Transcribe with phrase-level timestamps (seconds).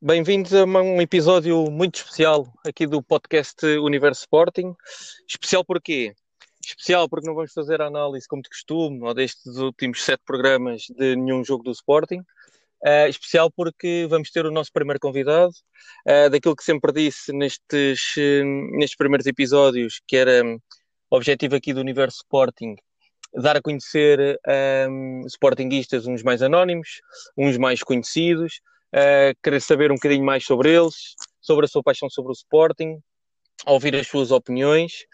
[0.00, 4.74] Bem-vindos a um episódio muito especial aqui do podcast Universo Sporting.
[5.26, 6.14] Especial porquê?
[6.64, 10.82] Especial porque não vamos fazer a análise como de costume, ou destes últimos sete programas
[10.82, 12.20] de nenhum jogo do Sporting.
[12.84, 15.52] Uh, especial porque vamos ter o nosso primeiro convidado,
[16.06, 20.58] uh, daquilo que sempre disse nestes, uh, nestes primeiros episódios, que era um,
[21.10, 22.76] objetivo aqui do Universo Sporting,
[23.36, 24.40] dar a conhecer
[24.88, 27.00] um, sportinguistas, uns mais anónimos,
[27.36, 28.60] uns mais conhecidos,
[28.94, 32.98] uh, querer saber um bocadinho mais sobre eles, sobre a sua paixão sobre o Sporting,
[33.66, 35.04] ouvir as suas opiniões.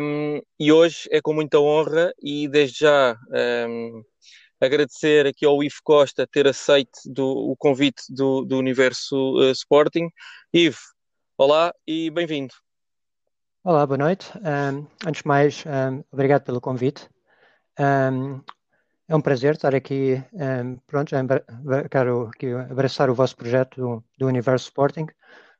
[0.00, 3.16] Um, e hoje é com muita honra e desde já
[3.68, 4.02] um,
[4.60, 10.08] agradecer aqui ao Ivo Costa ter aceito do, o convite do, do Universo uh, Sporting.
[10.52, 10.78] Ivo,
[11.36, 12.54] olá e bem-vindo.
[13.64, 14.30] Olá, boa noite.
[14.38, 15.64] Um, antes de mais,
[16.12, 17.08] obrigado pelo convite.
[17.78, 21.10] É um prazer estar aqui, um, pronto,
[21.90, 22.30] quero
[22.70, 25.06] abraçar o vosso projeto do, do Universo Sporting.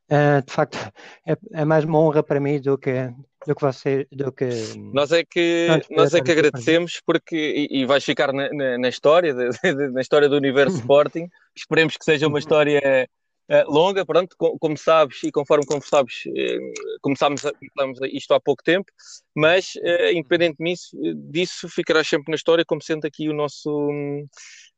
[0.09, 0.77] Uh, de facto,
[1.27, 3.11] é, é, mais uma honra para mim do que
[3.47, 4.49] do que você, do que
[4.91, 8.77] nós é que pronto, nós é que agradecemos porque e, e vais ficar na, na,
[8.79, 11.29] na história de, de, na história do Universo Sporting.
[11.55, 13.24] Esperemos que seja uma história Uh,
[13.67, 18.63] longa, pronto, com, como sabes e conforme como sabes, uh, começámos, começámos isto há pouco
[18.63, 18.91] tempo,
[19.35, 20.81] mas uh, independentemente
[21.29, 23.69] disso, ficarás sempre na história como sendo aqui o nosso,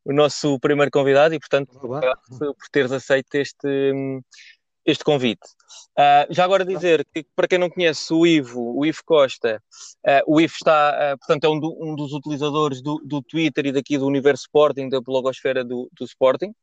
[0.04, 3.94] o nosso primeiro convidado e, portanto, por teres aceito este,
[4.88, 5.46] este convite.
[6.00, 9.62] Uh, já agora dizer que, para quem não conhece o Ivo, o Ivo Costa,
[10.06, 13.66] uh, o Ivo está, uh, portanto, é um, do, um, dos utilizadores do, do, Twitter
[13.66, 16.54] e daqui do Universo Sporting, da blogosfera do, do Sporting.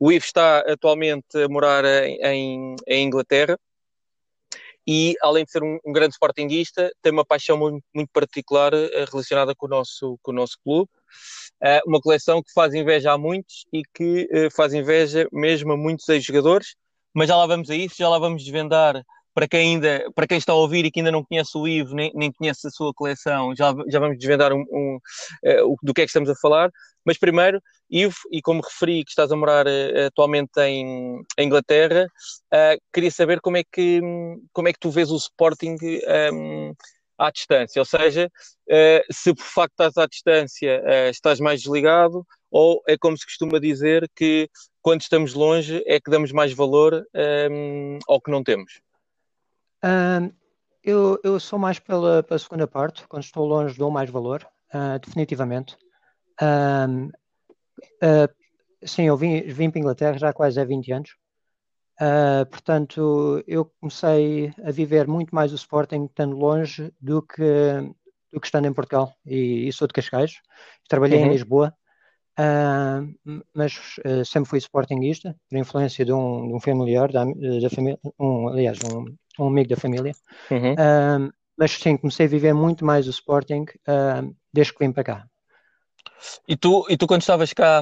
[0.00, 3.58] O Ivo está atualmente a morar em, em, Inglaterra
[4.86, 8.72] e, além de ser um, um, grande sportinguista, tem uma paixão muito, muito particular
[9.12, 10.88] relacionada com o nosso, com o nosso clube.
[11.84, 16.74] uma coleção que faz inveja a muitos e que faz inveja mesmo a muitos ex-jogadores
[17.18, 19.02] mas já lá vamos a isso, já lá vamos desvendar
[19.34, 21.92] para quem ainda, para quem está a ouvir e que ainda não conhece o Ivo,
[21.92, 24.96] nem, nem conhece a sua coleção, já, já vamos desvendar um, um
[25.44, 26.70] uh, do que é que estamos a falar.
[27.04, 27.60] Mas primeiro,
[27.90, 32.06] Ivo, e como referi que estás a morar uh, atualmente em, em Inglaterra,
[32.54, 34.00] uh, queria saber como é que
[34.52, 35.76] como é que tu vês o Sporting
[36.32, 36.72] um,
[37.18, 38.30] à distância, ou seja,
[39.10, 44.10] se por facto estás à distância estás mais desligado, ou é como se costuma dizer
[44.14, 44.48] que
[44.82, 47.06] quando estamos longe é que damos mais valor
[47.50, 48.80] um, ao que não temos?
[49.84, 50.32] Um,
[50.82, 54.98] eu, eu sou mais pela, pela, segunda parte, quando estou longe dou mais valor, uh,
[54.98, 55.76] definitivamente.
[56.40, 57.12] Uh,
[58.82, 61.16] sim, eu vim, vim para a Inglaterra já há quase há 20 anos.
[62.00, 67.42] Uh, portanto, eu comecei a viver muito mais o Sporting estando longe do que,
[68.32, 69.12] do que estando em Portugal.
[69.26, 70.40] E, e sou de Cascais.
[70.88, 71.26] Trabalhei uhum.
[71.26, 71.74] em Lisboa
[72.38, 77.68] Uh, mas uh, sempre fui sportinguista, por influência de um, de um familiar da, da
[77.68, 79.06] família, um, aliás, um,
[79.40, 80.12] um, amigo da família.
[80.48, 80.74] Uhum.
[80.74, 83.64] Uh, mas sim, comecei a viver muito mais o Sporting
[84.52, 85.26] desde que vim para cá.
[86.46, 87.80] E tu, e tu quando estavas cá,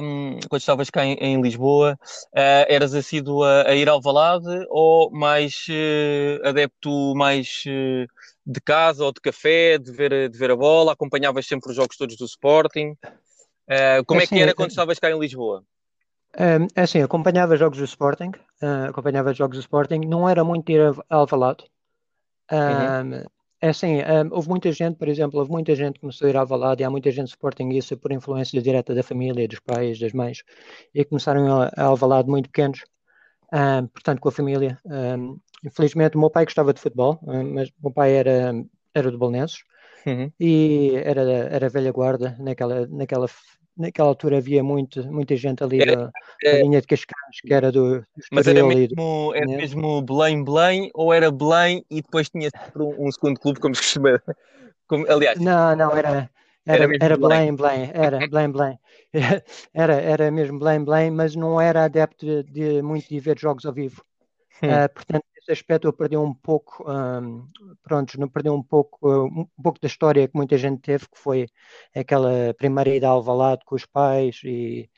[0.49, 1.95] quando estavas cá em, em Lisboa,
[2.33, 5.67] eras assíduo a, a ir ao Valade ou mais
[6.43, 10.93] adepto mais de casa ou de café, de ver, de ver a bola?
[10.93, 12.95] Acompanhavas sempre os jogos todos do Sporting?
[13.67, 15.63] Uh, como é, é que era quando estavas cá em Lisboa?
[16.75, 20.81] É assim, acompanhava jogos do Sporting, uh, acompanhava jogos do Sporting, não era muito ir
[20.81, 21.65] a Alvalade.
[22.51, 23.23] Uhum.
[23.59, 26.37] É assim, um, houve muita gente, por exemplo, houve muita gente que começou a ir
[26.37, 30.13] a Alvalade e há muita gente sportinguista por influência direta da família, dos pais, das
[30.13, 30.43] mães,
[30.93, 32.83] e começaram a, a Alvalade muito pequenos,
[33.51, 34.77] um, portanto com a família.
[34.85, 38.53] Um, infelizmente o meu pai gostava de futebol, mas o meu pai era,
[38.93, 39.63] era de Bolonenses,
[40.05, 40.31] uhum.
[40.39, 43.27] e era, era velha guarda naquela, naquela
[43.77, 46.11] naquela altura havia muito, muita gente ali era, da,
[46.43, 51.13] da linha de Cascais, que era do, Mas era mesmo, era mesmo Belém, Belém, ou
[51.13, 54.21] era Belém e depois tinha sempre um, um segundo clube, como se costuma.
[54.87, 56.29] Como, aliás, não, não, era,
[56.65, 58.79] era, era, era Belém, Belém, era Belém, Belém.
[59.73, 63.65] Era, era mesmo Belém, Belém, mas não era adepto de, de muito de ver jogos
[63.65, 64.03] ao vivo.
[64.61, 64.67] Hum.
[64.67, 67.47] Uh, portanto, nesse aspecto eu perdi um pouco, um,
[67.81, 71.47] pronto, não perdi um pouco, um pouco da história que muita gente teve, que foi
[71.95, 74.89] aquela primeira ida ao Alvalade com os pais e,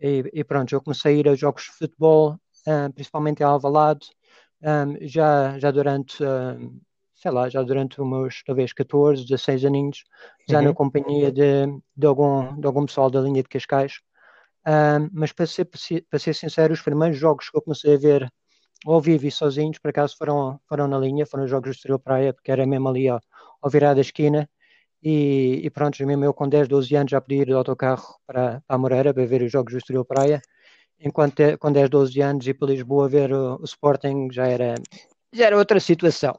[0.00, 4.08] e, e, pronto, eu comecei a ir a jogos de futebol, um, principalmente em Alvalade,
[4.62, 6.18] um, já, já durante,
[7.14, 10.04] sei lá, já durante os meus, talvez, 14, 16 aninhos,
[10.48, 10.64] já uhum.
[10.64, 11.66] na companhia de,
[11.96, 14.00] de, algum, de algum pessoal da linha de Cascais.
[15.12, 15.66] mas para ser,
[16.10, 18.32] para ser sincero, os primeiros jogos que eu comecei a ver
[18.86, 21.98] ao vivo e sozinhos, por acaso foram, foram na linha, foram os jogos do Estrela
[21.98, 23.20] Praia, porque era mesmo ali ao,
[23.60, 24.48] ao virar da esquina.
[25.02, 28.62] E, e pronto, mesmo eu com 10, 12 anos já podia ir de autocarro para,
[28.66, 30.40] para a Moreira para ver os jogos do Estrela Praia.
[31.00, 34.74] enquanto quando és 12 anos e para Lisboa ver o, o Sporting já era
[35.32, 36.38] já era outra situação.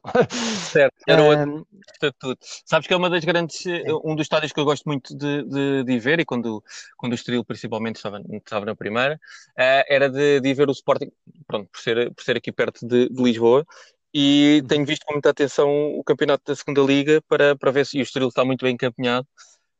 [0.71, 2.45] Certo, era outro estatuto.
[2.65, 3.63] Sabes que é uma das grandes,
[4.03, 6.63] um dos estádios que eu gosto muito de, de, de ver, e quando,
[6.97, 11.11] quando o Estoril principalmente estava, estava na primeira, uh, era de, de ver o Sporting,
[11.47, 13.65] pronto, por ser, por ser aqui perto de, de Lisboa,
[14.13, 14.67] e uhum.
[14.67, 18.01] tenho visto com muita atenção o campeonato da segunda Liga para, para ver se o
[18.01, 19.27] Estoril está muito bem encaminhado,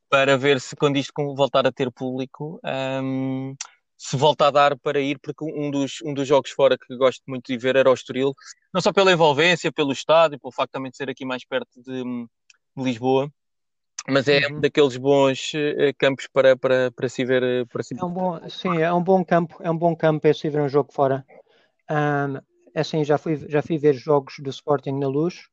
[0.09, 2.59] para ver se quando isto voltar a ter público...
[2.63, 3.56] Um,
[4.04, 7.24] se volta a dar para ir, porque um dos, um dos jogos fora que gosto
[7.26, 8.34] muito de ver era o Estoril,
[8.74, 12.04] não só pela envolvência, pelo estádio, pelo facto também de ser aqui mais perto de,
[12.04, 13.32] de Lisboa,
[14.10, 14.60] mas é uhum.
[14.60, 17.44] daqueles bons uh, campos para, para, para se ver.
[17.44, 17.98] Eh, para se...
[17.98, 20.60] É um bom, sim, é um bom campo, é um bom campo para se ver
[20.60, 21.26] um jogo fora.
[21.90, 22.42] Um,
[22.76, 25.48] é assim, já fui, já fui ver jogos do Sporting na Luz,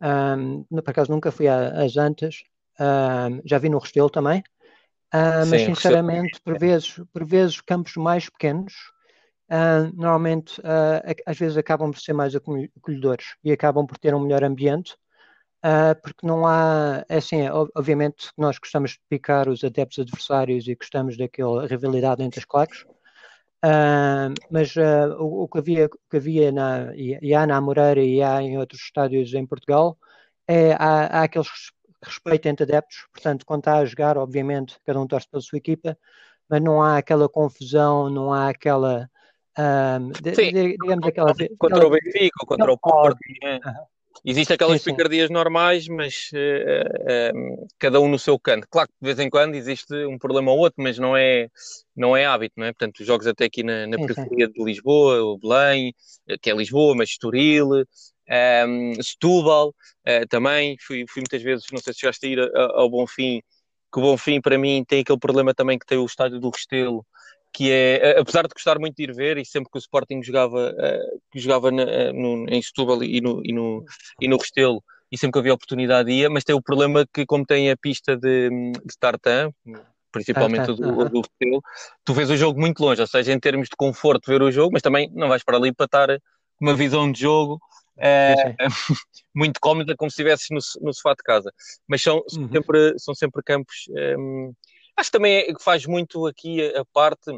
[0.00, 2.42] um, por acaso nunca fui às Antas,
[2.80, 4.42] um, já vi no Restelo também,
[5.12, 8.72] Uh, mas Sim, sinceramente, por vezes, por vezes campos mais pequenos,
[9.50, 14.20] uh, normalmente uh, às vezes acabam por ser mais acolhedores e acabam por ter um
[14.20, 14.96] melhor ambiente,
[16.02, 21.16] porque não há, é assim, obviamente nós gostamos de picar os adeptos adversários e gostamos
[21.16, 22.84] daquela rivalidade entre as claques,
[24.50, 24.74] mas
[25.20, 28.42] o, o, que havia, o que havia na, e, e há na Moreira e há
[28.42, 29.96] em outros estádios em Portugal,
[30.48, 31.70] é, há, há aqueles
[32.04, 35.96] respeito entre adeptos, portanto, quando está a jogar, obviamente, cada um torce pela sua equipa,
[36.48, 39.08] mas não há aquela confusão, não há aquela.
[39.58, 41.32] Um, sim, digamos aquela.
[41.58, 43.18] Contra aquela, o Benfica ou contra o Porto.
[43.42, 43.60] Né?
[44.24, 44.96] Existem aquelas sim, sim.
[44.96, 48.66] picardias normais, mas uh, uh, cada um no seu canto.
[48.70, 51.48] Claro que de vez em quando existe um problema ou outro, mas não é,
[51.96, 52.72] não é hábito, não é?
[52.72, 55.94] Portanto, os jogos até aqui na, na periferia de Lisboa, o Belém,
[56.40, 57.84] que é Lisboa, mas Estoril,
[58.30, 62.88] um, Setúbal uh, também, fui, fui muitas vezes, não sei se chegaste a ir ao
[62.88, 63.42] Bonfim,
[63.92, 67.04] que o Bonfim para mim tem aquele problema também que tem o estádio do Restelo,
[67.52, 70.72] que é, apesar de gostar muito de ir ver, e sempre que o Sporting jogava,
[70.72, 73.84] uh, jogava na, no, em Setúbal e no, e, no,
[74.20, 77.44] e no Restelo, e sempre que havia oportunidade ia, mas tem o problema que como
[77.44, 79.52] tem a pista de, de Tartan,
[80.10, 80.72] principalmente ah, tá.
[80.72, 81.62] do, do Restelo,
[82.04, 84.70] tu vês o jogo muito longe, ou seja, em termos de conforto ver o jogo,
[84.72, 87.60] mas também não vais para ali para estar com uma visão de jogo
[87.98, 88.54] é,
[89.34, 91.52] muito cómoda, como se estivesses no, no sofá de casa.
[91.86, 92.48] Mas são, uhum.
[92.50, 93.86] sempre, são sempre campos.
[94.18, 94.52] Um,
[94.96, 97.30] acho que também é, faz muito aqui a, a parte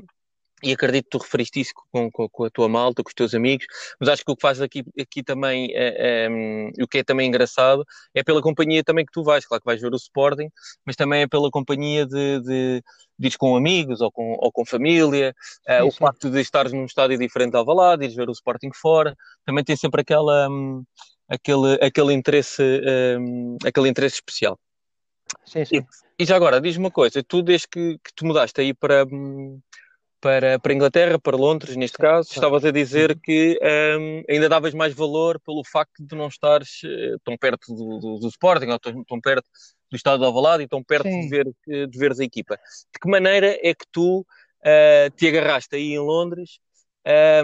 [0.64, 3.34] e acredito que tu referiste isso com, com, com, a tua malta, com os teus
[3.34, 3.66] amigos,
[4.00, 7.28] mas acho que o que faz aqui, aqui também, é, é, o que é também
[7.28, 7.84] engraçado,
[8.14, 10.48] é pela companhia também que tu vais, claro que vais ver o Sporting,
[10.84, 12.82] mas também é pela companhia de, de,
[13.18, 15.34] de com amigos ou com, ou com família,
[15.66, 19.14] é, o facto de estares num estádio diferente ao Valado, ires ver o Sporting fora,
[19.44, 20.82] também tem sempre aquela, um,
[21.28, 22.62] aquele, aquele, interesse,
[23.20, 24.58] um, aquele interesse especial.
[25.44, 25.76] Sim, sim.
[25.76, 29.04] E, e já agora, diz-me uma coisa, tu desde que, que tu mudaste aí para,
[29.04, 29.60] hum,
[30.24, 33.18] para, para a Inglaterra, para Londres, neste caso, estavas a dizer uhum.
[33.22, 33.60] que
[34.00, 38.18] um, ainda davas mais valor pelo facto de não estares uh, tão perto do, do,
[38.20, 39.44] do, Sporting, ou tão, tão perto
[39.90, 42.56] do estado de Alvalade e tão perto de, ver, de veres a equipa.
[42.56, 46.58] De que maneira é que tu uh, te agarraste aí em Londres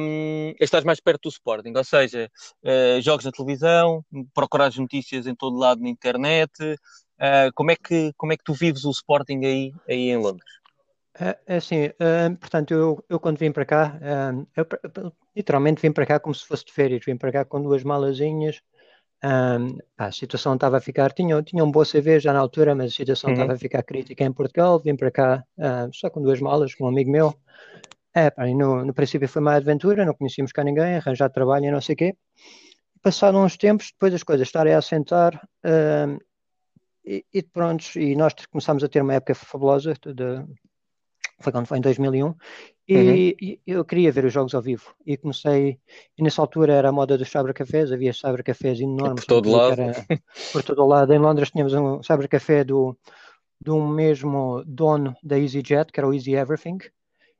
[0.01, 2.31] um, estás mais perto do Sporting, ou seja,
[2.65, 4.03] uh, jogos na televisão,
[4.33, 8.55] procurar notícias em todo lado na internet, uh, como, é que, como é que tu
[8.55, 10.60] vives o Sporting aí, aí em Londres?
[11.19, 15.93] É, é assim, uh, portanto, eu, eu quando vim para cá, uh, eu, literalmente vim
[15.93, 18.61] para cá como se fosse de férias, vim para cá com duas malazinhas.
[19.23, 22.75] Um, pá, a situação estava a ficar, tinha, tinha um bom CV já na altura,
[22.75, 23.35] mas a situação uhum.
[23.35, 24.79] estava a ficar crítica em Portugal.
[24.79, 27.35] Vim para cá uh, só com duas malas, com um amigo meu.
[28.15, 31.71] É, pá, no, no princípio foi uma aventura, não conhecíamos cá ninguém, arranjar trabalho e
[31.71, 32.17] não sei o quê.
[33.03, 35.41] Passado uns tempos, depois as coisas estarem a assentar,
[37.05, 40.45] e, e pronto, e nós começámos a ter uma época fabulosa de,
[41.41, 42.35] foi quando foi em 2001,
[42.89, 43.15] e, uhum.
[43.15, 44.95] e, eu queria ver os jogos ao vivo.
[45.07, 45.79] E comecei,
[46.19, 49.25] e nessa altura era a moda dos cybercafés, havia cybercafés enormes.
[49.25, 49.81] Por todo lado.
[49.81, 50.07] Era,
[50.53, 51.13] por todo lado.
[51.13, 52.99] Em Londres tínhamos um cybercafé do,
[53.61, 56.79] do mesmo dono da EasyJet, que era o Easy Everything.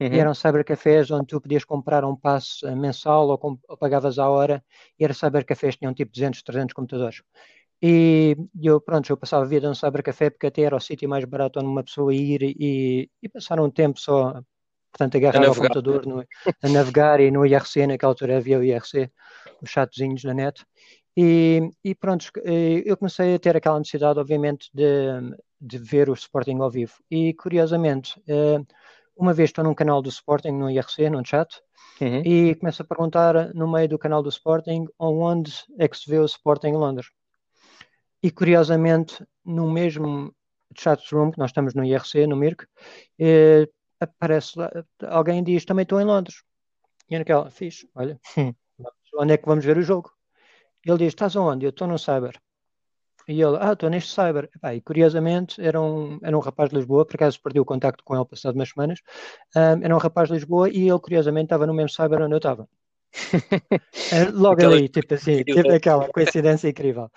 [0.01, 0.07] Uhum.
[0.07, 4.65] E eram cybercafés onde tu podias comprar um passe mensal ou, ou pagavas à hora.
[4.99, 7.23] E eram cybercafés que tinham tipo 200, 300 computadores.
[7.83, 11.25] E eu, pronto, eu passava a vida no cybercafé porque até era o sítio mais
[11.25, 14.43] barato onde uma pessoa ir e, e passar um tempo só,
[14.93, 16.21] portanto, agarrar ao computador, no,
[16.63, 19.11] a navegar e no IRC, naquela altura havia o IRC,
[19.63, 20.63] os chatzinhos na net.
[21.17, 24.87] E, e pronto, eu comecei a ter aquela necessidade, obviamente, de,
[25.61, 26.95] de ver o Sporting ao vivo.
[27.11, 28.61] E curiosamente, eh,
[29.17, 31.61] uma vez estou num canal do Sporting no IRC, num chat,
[32.01, 32.23] uhum.
[32.25, 36.19] e começo a perguntar no meio do canal do Sporting onde é que se vê
[36.19, 37.09] o Sporting em Londres.
[38.23, 40.35] E curiosamente, no mesmo
[40.77, 42.67] chat room, que nós estamos no IRC, no MIRC,
[43.19, 44.71] eh, aparece lá,
[45.09, 46.43] alguém diz, também estou em Londres.
[47.09, 48.21] E naquela, fiz, olha,
[49.15, 50.13] onde é que vamos ver o jogo?
[50.85, 51.67] Ele diz, estás onde?
[51.67, 52.41] Eu estou no Cyber.
[53.29, 54.51] E ele, ah, estou neste cyber.
[54.75, 58.17] E, curiosamente, era um, era um rapaz de Lisboa, por acaso perdi o contacto com
[58.17, 59.01] ele passado umas semanas.
[59.55, 62.39] Um, era um rapaz de Lisboa e ele, curiosamente, estava no mesmo cyber onde eu
[62.39, 62.69] estava.
[64.13, 67.11] É, logo ali, tipo assim, tipo aquela coincidência incrível.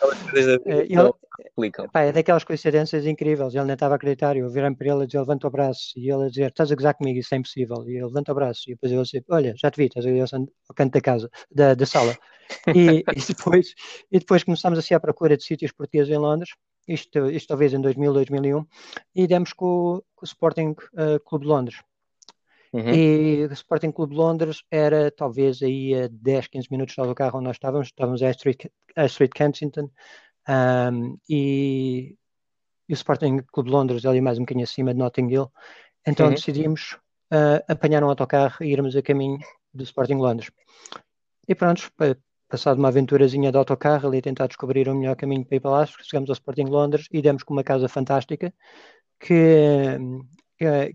[0.66, 1.12] É, ele,
[1.92, 3.54] pá, é daquelas coincidências incríveis.
[3.54, 4.36] Ele nem estava a acreditar.
[4.36, 5.94] Eu virei para ele e dizer, levanta o braço.
[5.96, 7.84] E ele a dizer, estás a gozar comigo, isso é impossível.
[7.88, 8.64] E ele levanta o braço.
[8.68, 11.74] E depois eu disse, olha, já te vi, estás a ao canto da casa, da,
[11.74, 12.16] da sala.
[12.68, 13.74] E, e, depois,
[14.12, 16.52] e depois começámos a ser à procura de sítios portugueses em Londres.
[16.88, 18.66] Isto, isto talvez em 2000, 2001.
[19.16, 21.78] E demos com, com o Sporting uh, Clube de Londres.
[22.74, 22.90] Uhum.
[22.90, 27.38] E o Sporting Clube de Londres era talvez aí a 10, 15 minutos do carro
[27.38, 28.66] onde nós estávamos, estávamos a Street,
[28.96, 29.92] a Street Kensington
[30.50, 32.16] um, e,
[32.90, 35.52] e, o Sporting Clube de Londres ali mais um bocadinho acima de Notting Hill.
[36.06, 36.34] Então uhum.
[36.34, 36.98] decidimos
[37.32, 39.38] uh, apanhar um autocarro e irmos a caminho
[39.72, 40.52] do Sporting Londres.
[41.48, 41.92] E pronto,
[42.50, 45.86] passado uma aventurazinha de autocarro ali tentar descobrir o melhor caminho para ir para lá,
[45.86, 48.52] chegamos ao Sporting Londres e demos com uma casa fantástica
[49.20, 49.98] que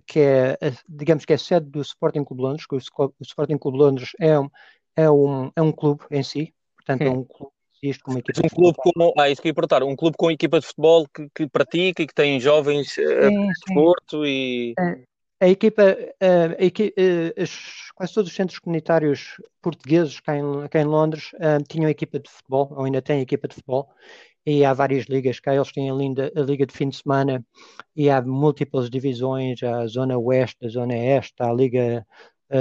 [0.06, 2.78] que é, digamos que é sede do Sporting Clube Londres, que o,
[3.20, 4.48] Sporting Clube Londres é um,
[4.96, 8.40] é um, é um clube em si, portanto é um clube existe com uma equipa
[8.44, 11.28] um clube com, ah, isso que ia perguntar, um clube com equipa de futebol que,
[11.34, 14.74] que pratica e que tem jovens eh, sim, de desporto e...
[14.78, 14.96] A,
[15.40, 17.00] a equipa, a, a equipa
[17.94, 22.28] quase todos os centros comunitários portugueses cá em, cá em Londres uh, tinham equipa de
[22.28, 23.88] futebol, ou ainda têm equipa de futebol,
[24.48, 27.44] e há várias ligas cá, eles têm a, linda, a liga de fim de semana
[27.94, 32.06] e há múltiplas divisões, a zona oeste, a zona este, a liga,
[32.50, 32.56] a,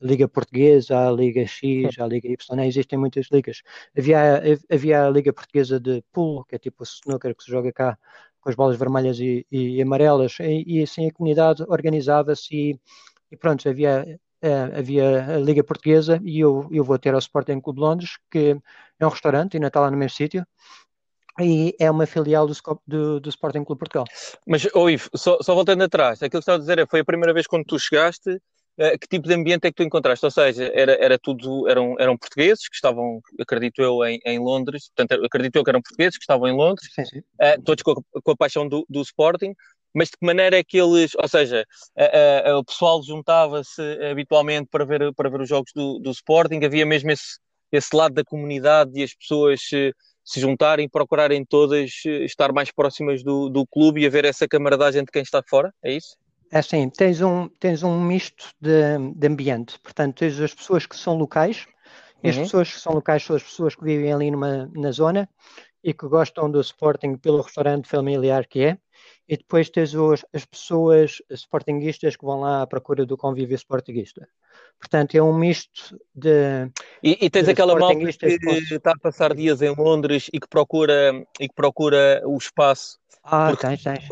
[0.00, 3.62] liga portuguesa, a liga X, a liga Y, existem muitas ligas.
[3.98, 7.72] Havia, havia a liga portuguesa de pool, que é tipo o snooker que se joga
[7.72, 7.98] cá
[8.40, 12.80] com as bolas vermelhas e, e amarelas, e, e, assim a comunidade organizava-se e,
[13.32, 14.20] e pronto, havia
[14.76, 18.56] havia a Liga Portuguesa e eu, eu vou ter ao Sporting Clube Londres, que
[19.00, 20.46] é um restaurante, ainda está lá no mesmo sítio,
[21.40, 22.54] e é uma filial do,
[22.86, 24.04] do, do Sporting Clube Portugal.
[24.46, 27.04] Mas, oh Ivo, só, só, voltando atrás, aquilo que estava a dizer é foi a
[27.04, 30.24] primeira vez quando tu chegaste, uh, que tipo de ambiente é que tu encontraste?
[30.24, 34.90] Ou seja, era, era tudo, eram, eram portugueses que estavam, acredito eu, em, em Londres,
[34.94, 37.18] portanto, acredito eu que eram portugueses que estavam em Londres, sim, sim.
[37.18, 39.54] Uh, todos com a, com a, paixão do, do Sporting,
[39.94, 41.64] mas de que maneira é que eles, ou seja,
[42.56, 43.80] o pessoal juntava-se
[44.10, 47.38] habitualmente para ver, para ver os jogos do, do Sporting, havia mesmo esse,
[47.72, 49.60] esse lado da comunidade e as pessoas
[50.28, 55.02] se juntarem, procurarem todas eh, estar mais próximas do, do clube e haver essa camaradagem
[55.02, 56.18] de quem está fora, é isso?
[56.50, 60.96] É assim, tens um, tens um misto de, de ambiente, portanto, tens as pessoas que
[60.96, 61.66] são locais,
[62.22, 62.42] e as uhum.
[62.42, 65.26] pessoas que são locais são as pessoas que vivem ali numa, na zona
[65.82, 68.78] e que gostam do Sporting pelo restaurante familiar que é,
[69.28, 74.26] e depois tens os, as pessoas sportinguistas que vão lá à procura do convívio sportinguista.
[74.80, 76.70] Portanto, é um misto de.
[77.02, 78.26] E, e tens de aquela malta que
[78.74, 82.98] está a passar dias em Londres e que procura, e que procura o espaço.
[83.22, 84.08] Ah, tens, tens.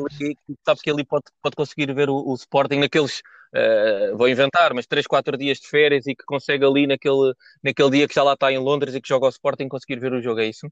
[0.64, 3.22] Sabe que ali pode, pode conseguir ver o, o Sporting naqueles.
[3.54, 7.32] Uh, vou inventar, mas 3, 4 dias de férias e que consegue ali naquele,
[7.62, 10.12] naquele dia que já lá está em Londres e que joga o Sporting conseguir ver
[10.12, 10.70] o jogo, é isso?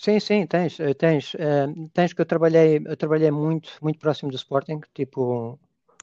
[0.00, 4.30] Sim, sim, tens, eh, tens, uh, tens que eu trabalhei, eu trabalhei muito, muito próximo
[4.30, 5.58] do Sporting, tipo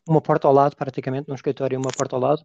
[0.08, 2.44] uma porta ao lado, praticamente, num escritório, uma porta ao lado,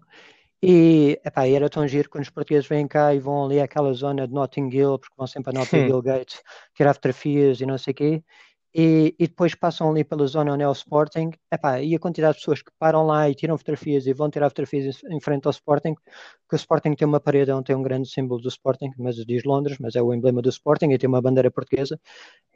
[0.62, 4.28] e epá, era tão giro quando os portugueses vêm cá e vão ali àquela zona
[4.28, 6.36] de Notting Hill, porque vão sempre a Notting Hill Gate
[6.74, 8.24] tirar fotografias e não sei o quê,
[8.72, 12.34] e, e, depois passam ali pela zona onde é o Sporting, epá, e a quantidade
[12.34, 15.50] de pessoas que param lá e tiram fotografias e vão tirar fotografias em frente ao
[15.50, 19.16] Sporting, que o Sporting tem uma parede onde tem um grande símbolo do Sporting, mas
[19.16, 21.98] diz Londres, mas é o emblema do Sporting e tem uma bandeira portuguesa.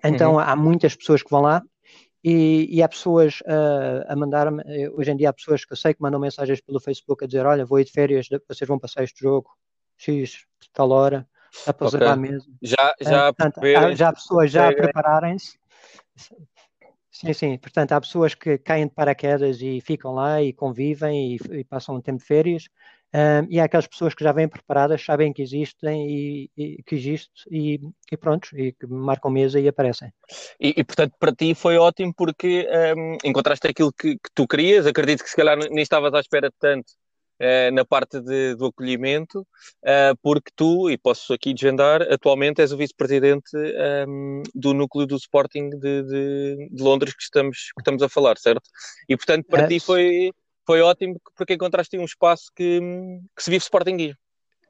[0.04, 0.38] Então uhum.
[0.38, 1.62] há muitas pessoas que vão lá
[2.22, 5.76] e, e há pessoas uh, a mandar-me, eh, hoje em dia há pessoas que eu
[5.76, 8.78] sei que mandam mensagens pelo Facebook a dizer, olha, vou ir de férias, vocês vão
[8.78, 9.50] passar este jogo,
[9.98, 11.28] X, tal hora,
[11.66, 12.16] dá para okay.
[12.16, 12.54] mesmo.
[12.62, 15.58] Já, já, uh, portanto, há, já pessoas já a prepararem-se
[17.10, 17.58] Sim, sim.
[17.58, 21.94] Portanto, há pessoas que caem de paraquedas e ficam lá e convivem e, e passam
[21.94, 22.68] um tempo de férias.
[23.14, 26.96] Um, e há aquelas pessoas que já vêm preparadas, sabem que existem e, e que
[26.96, 27.78] existe e,
[28.10, 30.12] e pronto, e que marcam mesa e aparecem.
[30.58, 34.84] E, e portanto, para ti foi ótimo porque um, encontraste aquilo que, que, tu querias.
[34.84, 36.92] Acredito que se calhar nem estavas à espera de tanto
[37.40, 42.72] uh, na parte de, do acolhimento, uh, porque tu, e posso aqui desvendar, atualmente és
[42.72, 43.50] o vice-presidente
[44.08, 48.38] um, do núcleo do Sporting de, de, de, Londres que estamos, que estamos a falar,
[48.38, 48.68] certo?
[49.08, 49.68] E portanto, para é.
[49.68, 50.32] ti foi,
[50.66, 52.80] foi ótimo porque encontraste um espaço que,
[53.36, 54.23] que se vive Sportingismo.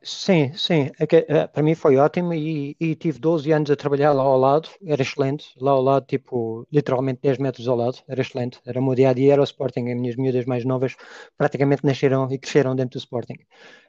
[0.05, 0.91] Sim, sim.
[1.01, 4.39] É é, para mim foi ótimo e, e, tive 12 anos a trabalhar lá ao
[4.39, 5.47] lado, era excelente.
[5.59, 8.61] Lá ao lado, tipo, literalmente 10 metros ao lado, era excelente.
[8.67, 9.89] Era o meu dia a dia, era o Sporting.
[9.91, 10.95] As minhas miúdas mais novas
[11.39, 13.39] praticamente nasceram e cresceram dentro do Sporting.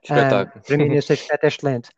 [0.02, 0.64] Espetáculo.
[0.66, 1.90] para mim, nesse aspecto, é excelente.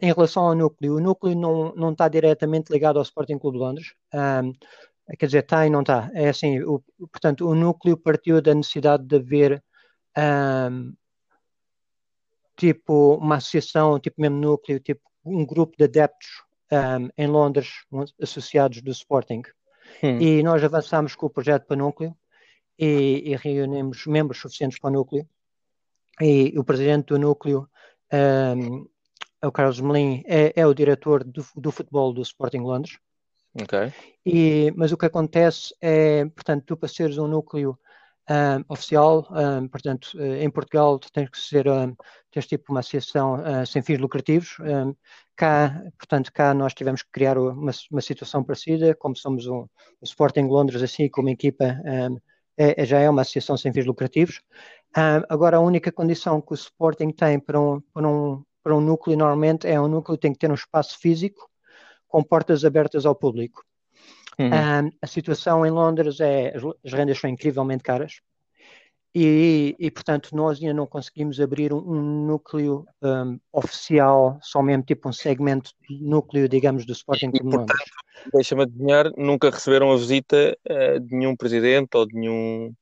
[0.00, 3.64] em relação ao núcleo, o núcleo não, não está diretamente ligado ao Sporting Clube de
[3.64, 3.94] Londres.
[5.18, 6.10] quer dizer, está e não está.
[6.14, 9.62] É assim, o, portanto, o núcleo partiu da necessidade de haver.
[10.16, 10.94] Um,
[12.60, 16.28] tipo uma associação, tipo mesmo núcleo, tipo um grupo de adeptos
[16.70, 17.70] um, em Londres,
[18.20, 19.42] associados do Sporting.
[20.02, 20.20] Hum.
[20.20, 22.14] E nós avançámos com o projeto para o núcleo
[22.78, 25.26] e, e, reunimos membros suficientes para o núcleo.
[26.20, 27.66] E o presidente do núcleo,
[28.12, 28.86] um,
[29.40, 32.98] é o Carlos Melim, é, é o diretor do, do, futebol do Sporting Londres.
[33.54, 33.90] Okay.
[34.24, 37.78] E, mas o que acontece é, portanto, tu para seres um núcleo
[38.28, 41.96] um, oficial, um, portanto, eh, em Portugal tens que ser, um,
[42.30, 44.56] tens tipo uma associação uh, sem fins lucrativos.
[45.36, 49.62] cá, portanto, cá nós tivemos que criar uma, uma situação parecida, como somos o,
[50.00, 51.64] o Sporting Londres, assim como equipa,
[52.56, 54.40] é, é, já é uma associação sem fins lucrativos.
[55.28, 59.16] agora, a única condição que o Sporting tem para um, para um, para um núcleo,
[59.16, 61.48] normalmente, é um núcleo que tem que ter um espaço físico
[62.06, 63.64] com portas abertas ao público.
[64.40, 64.86] Uhum.
[64.86, 68.22] Um, a situação em Londres é as rendas são incrivelmente caras
[69.14, 74.82] e, e portanto nós ainda não conseguimos abrir um, um núcleo um, oficial, só mesmo
[74.82, 77.84] tipo um segmento núcleo, digamos, do Sporting Clube Londres.
[78.32, 82.72] Deixa-me adivinhar, nunca receberam a visita uh, de nenhum presidente ou de nenhum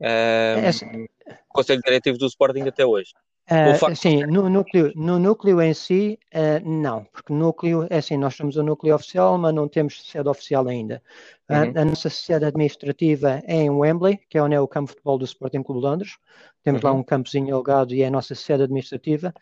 [0.00, 1.08] uh,
[1.48, 3.12] conselho diretivo do Sporting até hoje.
[3.50, 8.36] Uh, sim, no núcleo, no núcleo em si, uh, não, porque núcleo, é assim, nós
[8.36, 11.02] temos o núcleo oficial, mas não temos sede oficial ainda.
[11.48, 11.72] Uhum.
[11.74, 15.18] a nossa sede administrativa é em Wembley, que é onde é o campo de futebol
[15.18, 16.16] do Sporting Clube de Londres.
[16.62, 16.90] Temos uhum.
[16.90, 19.34] lá um campozinho alugado e é a nossa sede administrativa.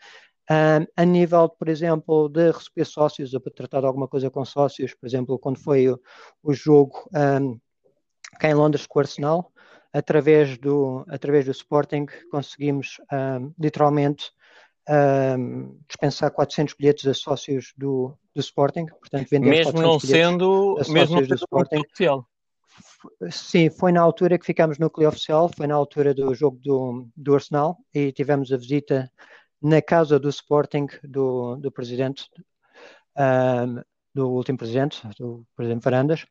[0.97, 4.95] a nível, por exemplo, de receber sócios, ou para tratar de alguma coisa com sócios,
[4.95, 6.01] por exemplo, quando foi o,
[6.41, 7.59] o jogo um,
[8.39, 9.51] cá em Londres com o Arsenal,
[9.93, 14.31] através do, através do Sporting conseguimos um, literalmente
[14.89, 21.19] um, dispensar 400 bilhetes a sócios do, do Sporting, portanto vender mesmo não sendo mesmo
[21.19, 21.79] não do Sporting.
[21.79, 22.25] Oficial.
[23.29, 27.07] Sim, foi na altura que ficámos no núcleo oficial, foi na altura do jogo do,
[27.15, 29.11] do Arsenal e tivemos a visita
[29.61, 32.25] na casa do Sporting do, do presidente
[33.17, 33.81] um,
[34.13, 36.25] do último presidente, do presidente Varandas,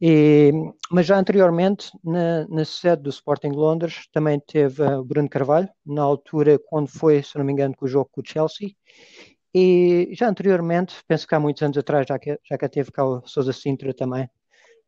[0.00, 0.52] e,
[0.90, 6.02] mas já anteriormente, na, na sede do Sporting Londres, também teve o Bruno Carvalho, na
[6.02, 8.70] altura quando foi, se não me engano, o jogo com o Chelsea,
[9.54, 13.04] e já anteriormente, penso que há muitos anos atrás, já que, já que teve cá
[13.04, 14.28] o Sousa Sintra também,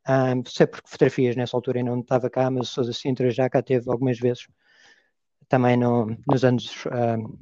[0.09, 3.49] um, sei porque fotografias nessa altura ainda não estava cá, mas o Sousa Sintra já
[3.49, 4.47] cá teve algumas vezes,
[5.49, 7.39] também no, nos anos, um,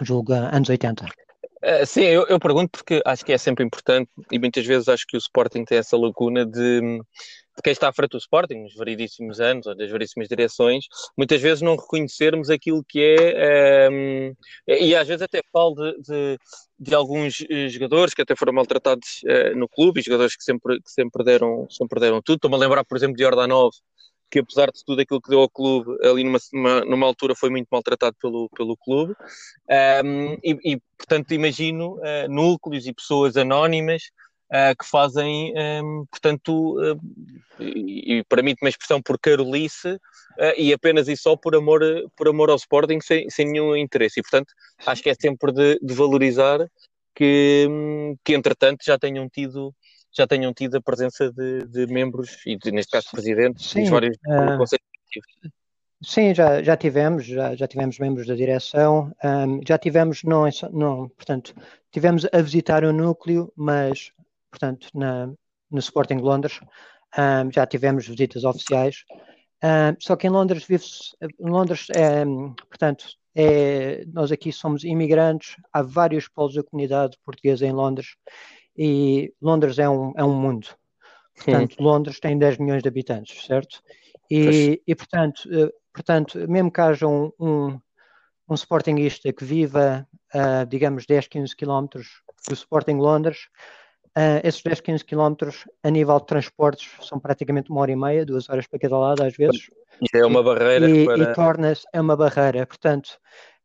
[0.00, 1.04] julgo, anos 80.
[1.64, 5.06] Uh, sim, eu, eu, pergunto porque acho que é sempre importante e muitas vezes acho
[5.06, 8.74] que o Sporting tem essa lacuna de, de quem está à frente do Sporting, nos
[8.74, 14.32] variedíssimos anos ou das variedíssimas direções, muitas vezes não reconhecermos aquilo que é, ehm,
[14.66, 16.38] e às vezes até falo de, de,
[16.80, 20.90] de, alguns eh, jogadores que até foram maltratados uh, no clube jogadores que sempre, que
[20.90, 22.36] sempre, deram, sempre deram tudo.
[22.36, 23.70] Estou-me a lembrar, por exemplo, de Ordanov,
[24.32, 26.38] que apesar de tudo aquilo que deu ao clube, ali numa,
[26.86, 29.14] numa, altura foi muito maltratado pelo, pelo clube.
[30.02, 34.04] Um, e, e, portanto, imagino uh, núcleos e pessoas anónimas
[34.50, 35.52] uh, que fazem,
[35.84, 36.98] um, portanto, uh,
[37.60, 40.00] e, e permite uma expressão por carolice,
[40.56, 41.82] e apenas e só por amor,
[42.16, 44.18] por amor ao Sporting, sem, sem nenhum interesse.
[44.18, 44.54] E, portanto,
[44.86, 46.66] acho que é sempre de, de valorizar
[47.14, 47.68] que,
[48.24, 49.74] que, entretanto, já tenham tido
[50.12, 53.90] já tenham tido a presença de, de membros, e de, neste caso presidentes, Sim, dos
[53.90, 54.82] vários uh, conselhos
[56.04, 61.08] Sim, já, já tivemos, já, já tivemos membros da direção, um, já tivemos, não, não,
[61.10, 61.54] portanto,
[61.92, 64.10] tivemos a visitar o núcleo, mas,
[64.50, 65.28] portanto, na,
[65.70, 66.58] no Sporting Londres,
[67.16, 69.04] um, já tivemos visitas oficiais,
[69.62, 72.24] um, só que em Londres vive-se, Londres é,
[72.68, 78.16] portanto, é, nós aqui somos imigrantes, há vários polos da comunidade portuguesa em Londres
[78.76, 80.68] e Londres é um, é um mundo.
[81.34, 81.82] Portanto, Sim.
[81.82, 83.82] Londres tem 10 milhões de habitantes, certo?
[84.30, 87.80] E, e portanto, eh, portanto, mesmo que haja um, um,
[88.48, 93.48] um Sportingista que viva, uh, digamos, 10, 15 quilómetros do Sporting Londres,
[94.16, 98.24] uh, esses 10, 15 quilómetros, a nível de transportes, são praticamente uma hora e meia,
[98.24, 99.70] duas horas para cada lado, às vezes.
[100.00, 100.88] E é uma barreira.
[100.88, 101.22] E, para...
[101.22, 102.66] e torna-se, é uma barreira.
[102.66, 103.18] Portanto,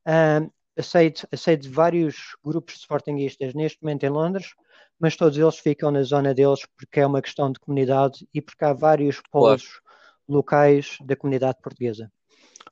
[0.07, 4.53] uh, aceito, aceito vários grupos de Sportingistas neste momento em Londres,
[4.99, 8.65] mas todos eles ficam na zona deles porque é uma questão de comunidade e porque
[8.65, 9.83] há vários polos claro.
[10.27, 12.11] locais da comunidade portuguesa.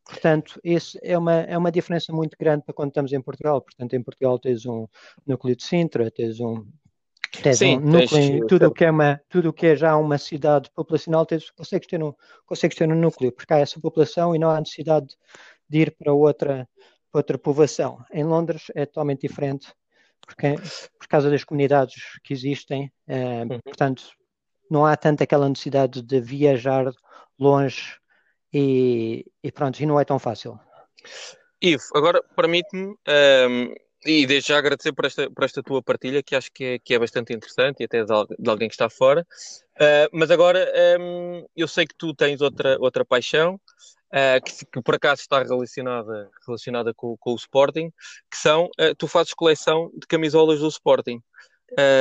[0.03, 3.61] Portanto, isso é uma, é uma diferença muito grande para quando estamos em Portugal.
[3.61, 4.87] Portanto, em Portugal tens um
[5.25, 6.65] núcleo de Sintra, tens um,
[7.41, 9.95] tens Sim, um núcleo tens, em tudo o que é uma, tudo que é já
[9.97, 12.13] uma cidade populacional, tens, consegues, ter um,
[12.45, 15.07] consegues ter um núcleo, porque há essa população e não há necessidade
[15.67, 16.69] de ir para outra,
[17.11, 18.03] para outra povoação.
[18.11, 19.73] Em Londres é totalmente diferente,
[20.25, 20.55] porque
[20.99, 23.59] por causa das comunidades que existem, eh, uhum.
[23.63, 24.03] portanto,
[24.69, 26.91] não há tanto aquela necessidade de viajar
[27.39, 27.97] longe
[28.53, 30.59] e, e pronto, e não é tão fácil.
[31.61, 33.73] Ivo, agora permite-me, um, ehm,
[34.05, 36.93] e desde já agradecer por esta, por esta tua partilha, que acho que é, que
[36.93, 39.25] é bastante interessante e até de, de alguém que está fora.
[39.75, 43.59] Uh, mas agora um, ehm, eu sei que tu tens outra, outra paixão,
[44.13, 47.91] uh, que, que, por acaso está relacionada, relacionada com, com o Sporting,
[48.31, 51.21] que são, uh, tu fazes coleção de camisolas do Sporting.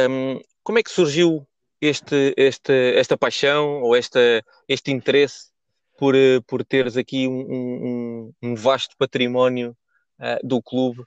[0.08, 1.46] Um, como é que surgiu
[1.80, 5.52] este, este, esta paixão ou esta, este interesse
[5.98, 9.76] por, eh, por teres aqui um, um, um vasto património
[10.18, 11.02] uh, do clube.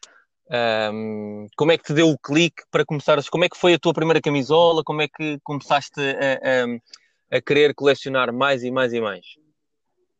[0.93, 3.29] Um, como é que te deu o clique para começares?
[3.29, 4.83] Como é que foi a tua primeira camisola?
[4.83, 9.25] Como é que começaste a, a, a querer colecionar mais e mais e mais?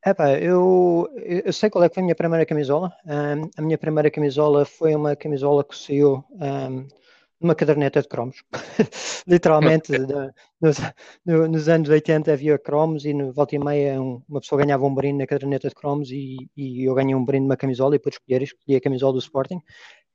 [0.10, 2.93] Epá, eu, eu sei qual é que foi a minha primeira camisola.
[3.06, 6.88] Um, a minha primeira camisola foi uma camisola que saiu um,
[7.41, 8.41] numa caderneta de cromos.
[9.28, 9.91] Literalmente,
[10.62, 10.78] nos,
[11.26, 14.96] nos, anos 80 havia cromos e no volta e meia um, uma pessoa ganhava um
[14.96, 18.00] brinde na caderneta de cromos e, e, eu ganhei um brinde de uma camisola e
[18.00, 19.62] pude escolher, escolhi a camisola do Sporting.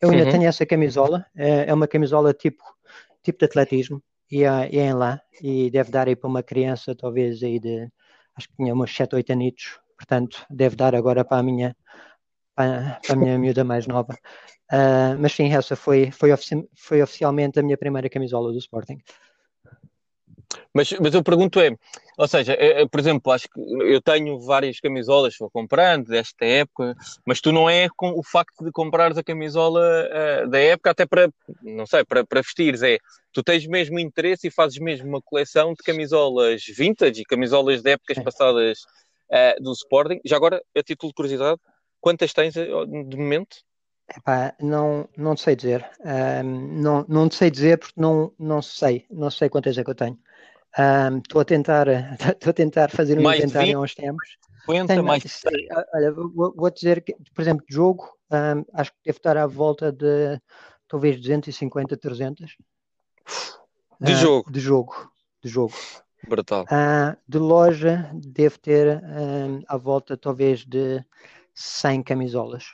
[0.00, 0.30] Eu ainda uhum.
[0.30, 2.64] tenho essa camisola, é, é, uma camisola tipo,
[3.22, 6.94] tipo de atletismo e é, é em lá e deve dar aí para uma criança
[6.94, 7.90] talvez aí de,
[8.36, 11.76] acho que tinha uns 7, 8 anitos, portanto deve dar agora para a minha
[12.54, 14.14] para, para a minha miúda mais nova.
[14.70, 18.98] Uh, mas sim, essa foi, foi, ofici foi oficialmente a minha primeira camisola do Sporting.
[20.74, 21.70] Mas, mas eu pergunto é,
[22.16, 26.44] ou seja, é, é, por exemplo, acho que eu tenho várias camisolas, vou comprando desta
[26.44, 26.94] época,
[27.26, 31.06] mas tu não é com o facto de comprares a camisola uh, da época até
[31.06, 31.30] para,
[31.62, 32.98] não sei, para, para vestires, é,
[33.32, 37.90] tu tens mesmo interesse e fazes mesmo uma coleção de camisolas vintage e camisolas de
[37.90, 38.78] épocas passadas
[39.32, 40.20] uh, do Sporting.
[40.24, 41.60] Já agora, a título de curiosidade,
[42.00, 43.56] quantas tens de momento?
[44.14, 45.88] Epá, não, não sei dizer.
[46.04, 49.06] Um, não, não sei dizer porque não, não sei.
[49.10, 50.18] Não sei quantas é que eu tenho.
[51.18, 51.86] Estou um, a tentar
[52.32, 54.38] estou a tentar fazer um mais inventário há uns tempos.
[54.66, 55.24] 50, tenho, mais
[55.92, 59.46] olha, vou, vou dizer que, por exemplo, de jogo, um, acho que deve estar à
[59.46, 60.40] volta de
[60.86, 62.56] talvez 250, 300.
[64.00, 64.52] De uh, jogo?
[64.52, 65.12] De jogo.
[65.42, 65.74] De jogo.
[66.28, 66.64] Brutal.
[66.64, 71.04] Uh, de loja, deve ter um, à volta talvez de
[71.54, 72.64] 100 camisolas.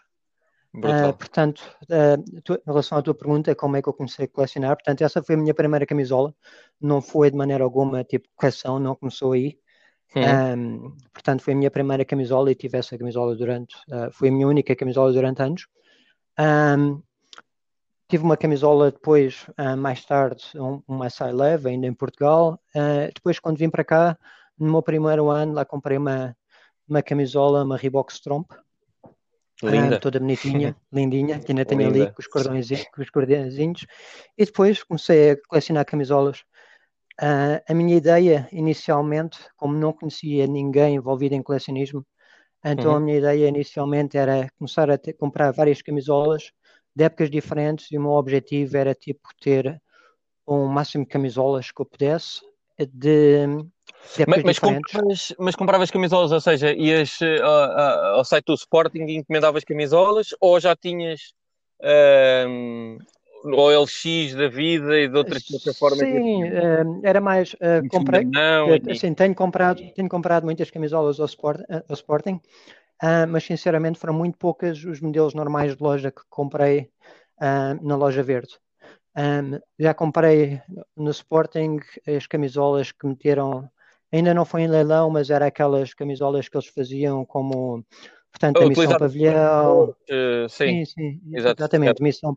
[0.75, 4.29] Uh, portanto, uh, tu, em relação à tua pergunta, como é que eu comecei a
[4.29, 4.77] colecionar?
[4.77, 6.35] Portanto, essa foi a minha primeira camisola,
[6.81, 9.59] não foi de maneira alguma tipo coleção, não começou aí.
[10.17, 14.33] Um, portanto, foi a minha primeira camisola e tive essa camisola durante, uh, foi a
[14.33, 15.67] minha única camisola durante anos.
[16.39, 17.03] Um,
[18.09, 22.59] tive uma camisola depois, mais tarde, um, uma SI Leve, ainda em Portugal.
[23.15, 24.19] depois, quando vim para cá,
[24.59, 26.37] no meu primeiro ano, lá comprei uma,
[26.89, 28.51] uma camisola, uma Reebok Stromp,
[29.63, 29.97] Linda.
[29.97, 32.05] Ah, toda bonitinha, lindinha, que ainda tenho Linda.
[32.05, 33.87] ali com os, cordões, com os cordõezinhos.
[34.37, 36.45] E depois comecei a colecionar camisolas.
[37.21, 42.07] Uh, a minha ideia, inicialmente, como não conhecia ninguém envolvido em colecionismo,
[42.65, 42.97] então uhum.
[42.97, 46.53] a minha ideia inicialmente era começar a ter, comprar várias camisolas
[46.99, 49.81] de épocas diferentes e o meu objetivo era tipo ter
[50.47, 52.41] um máximo de camisolas que eu pudesse
[52.93, 53.47] de
[54.27, 59.05] mas, mas, compravas, mas, compravas, camisolas, ou seja, ias uh, uh, ao site do Sporting
[59.07, 61.33] e encomendavas camisolas ou já tinhas
[61.83, 62.99] uh,
[63.45, 65.99] o LX da vida e de outras plataformas?
[65.99, 67.55] Sim, uh, era mais.
[67.55, 72.41] Uh, comprei, não, assim, tenho, comprado, tenho comprado muitas camisolas ao, Sport, ao Sporting,
[73.29, 76.91] mas sinceramente foram muito poucas os modelos normais de loja que comprei
[77.81, 78.59] na loja verde.
[79.17, 80.61] Um, já comprei
[80.97, 83.69] no Sporting as camisolas que meteram
[84.13, 87.85] ainda não foi em leilão, mas era aquelas camisolas que eles faziam como,
[88.31, 89.95] portanto, a missão pavilhão.
[90.11, 92.03] Uh, sim, sim, sim exatamente.
[92.03, 92.37] Missão,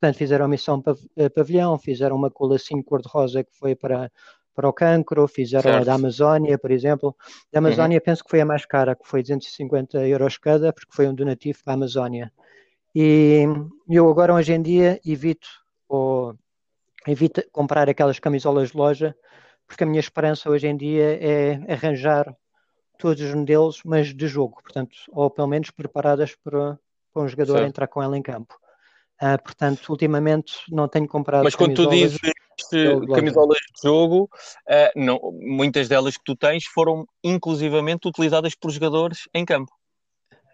[0.00, 0.82] portanto, fizeram a missão
[1.16, 4.10] eh, pavilhão, fizeram uma cola assim cor-de-rosa que foi para,
[4.54, 5.82] para o cancro, fizeram certo.
[5.82, 7.16] a da Amazónia, por exemplo.
[7.52, 7.58] Da.
[7.58, 8.04] Amazónia uhum.
[8.04, 11.58] penso que foi a mais cara, que foi 250 euros cada, porque foi um donativo
[11.64, 12.32] para a Amazónia.
[12.94, 13.44] E
[13.88, 15.48] eu agora, hoje em dia, evito,
[15.88, 16.34] ou,
[17.06, 19.14] evito comprar aquelas camisolas de loja,
[19.66, 22.34] porque a minha esperança hoje em dia é arranjar
[22.98, 26.78] todos os modelos, mas de jogo, portanto, ou pelo menos preparadas para,
[27.12, 27.68] para um jogador certo.
[27.68, 28.54] entrar com ela em campo.
[29.22, 31.44] Uh, portanto, ultimamente não tenho comprado.
[31.44, 32.18] Mas quando tu dizes
[33.14, 34.30] camisolas de jogo,
[34.66, 39.70] uh, não, muitas delas que tu tens foram inclusivamente utilizadas por jogadores em campo.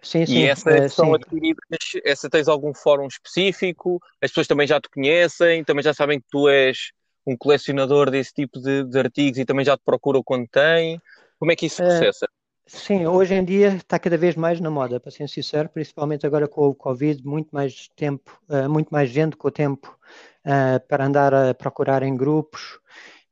[0.03, 0.43] Sim, e sim.
[0.45, 1.65] essas uh, são adquiridas,
[2.05, 6.27] essa tens algum fórum específico, as pessoas também já te conhecem, também já sabem que
[6.31, 6.91] tu és
[7.27, 11.01] um colecionador desse tipo de, de artigos e também já te procuram quando tem.
[11.39, 12.29] Como é que isso se processa?
[12.69, 16.49] Sim, hoje em dia está cada vez mais na moda, para ser sincero, principalmente agora
[16.49, 19.97] com o Covid, muito mais tempo, uh, muito mais gente com o tempo
[20.45, 22.81] uh, para andar a procurar em grupos.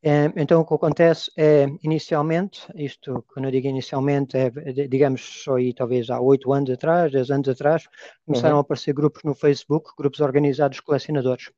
[0.05, 4.51] Uh, então o que acontece é, inicialmente, isto quando eu digo inicialmente, é,
[4.87, 7.89] digamos, só aí talvez há oito anos atrás, dez anos atrás,
[8.25, 8.59] começaram uhum.
[8.59, 11.51] a aparecer grupos no Facebook, grupos organizados colecionadores.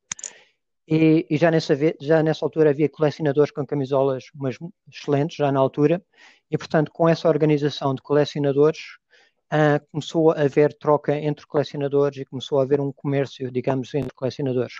[0.88, 4.56] E, e, já, nessa, já nessa altura havia colecionadores com camisolas umas
[4.92, 6.00] excelentes, já na altura,
[6.50, 8.78] e portanto com essa organização de colecionadores
[9.52, 14.14] uh, começou a haver troca entre colecionadores e começou a haver um comércio, digamos, entre
[14.14, 14.74] colecionadores.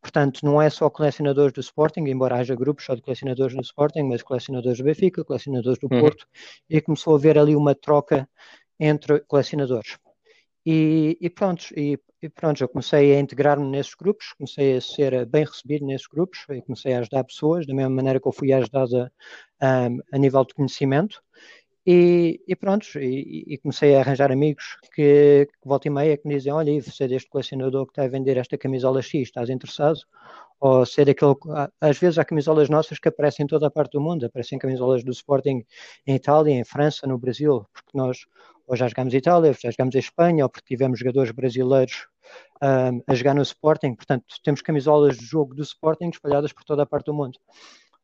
[0.00, 4.04] Portanto, não é só colecionadores do Sporting, embora haja grupos só de colecionadores do Sporting,
[4.04, 6.00] mas colecionadores do Benfica, colecionadores do uhum.
[6.00, 6.26] Porto,
[6.70, 8.28] e começou a haver ali uma troca
[8.78, 9.98] entre colecionadores.
[10.64, 15.24] E, e pronto, e, e, pronto, eu comecei a integrar-me nesses grupos, comecei a ser
[15.26, 18.52] bem recebido nesses grupos, e comecei a ajudar pessoas, da mesma maneira que eu fui
[18.52, 19.12] ajudada
[19.62, 21.22] um, a nível de conhecimento.
[21.86, 26.26] E, e pronto, e, e, comecei a arranjar amigos que, que volta e meia que
[26.26, 29.48] me dizem, olha, você é deste colecionador que está a vender esta camisola X, estás
[29.48, 30.00] interessado?
[30.58, 31.36] Ou ser daquele,
[31.80, 35.04] às vezes há camisolas nossas que aparecem em toda a parte do mundo, aparecem camisolas
[35.04, 35.64] do Sporting
[36.04, 38.26] em Itália, em França, no Brasil, porque nós
[38.66, 42.06] ou já jogamos em Itália, ou já jogamos em Espanha, ou porque tivemos jogadores brasileiros
[42.62, 43.94] um, a jogar no Sporting.
[43.94, 47.38] Portanto, temos camisolas de jogo do Sporting espalhadas por toda a parte do mundo.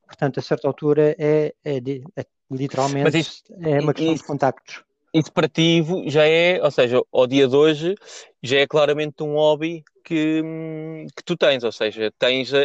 [0.06, 1.76] Portanto, a certa altura é, é,
[2.16, 4.84] é literalmente isso, é uma questão isso, de contactos.
[5.12, 7.94] Isso para ti já é, ou seja, ao dia de hoje,
[8.42, 10.42] já é claramente um hobby que,
[11.16, 12.56] que tu tens, ou seja, tens, uh,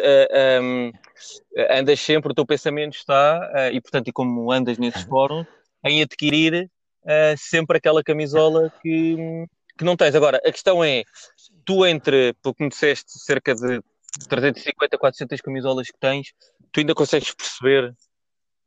[0.62, 0.92] um,
[1.70, 5.46] andas sempre, o teu pensamento está, uh, e portanto, e como andas nesses fóruns,
[5.86, 6.70] em adquirir
[7.08, 9.16] uh, sempre aquela camisola que,
[9.78, 10.14] que não tens.
[10.14, 11.04] Agora, a questão é,
[11.66, 13.82] tu entre, pelo que me disseste, cerca de
[14.30, 16.34] 350, 400 camisolas que tens,
[16.72, 17.96] tu ainda consegues perceber,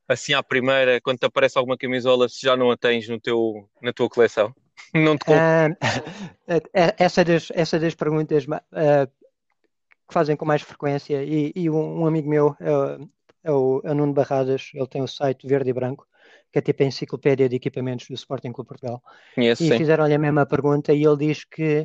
[0.09, 3.69] assim à primeira, quando te aparece alguma camisola, se já não a tens no teu,
[3.83, 4.55] na tua coleção?
[4.95, 5.77] Não te uh,
[6.99, 9.07] essa, das, essa das perguntas uh,
[10.09, 12.71] que fazem com mais frequência, e, e um, um, amigo meu, é,
[13.45, 16.09] é, o, é o Nuno Barradas, ele tem o site Verde e Branco,
[16.53, 19.03] que é tipo a enciclopédia de equipamentos do Sporting Clube Portugal.
[19.39, 21.85] Yes, e fizeram-lhe a mesma pergunta e ele diz que,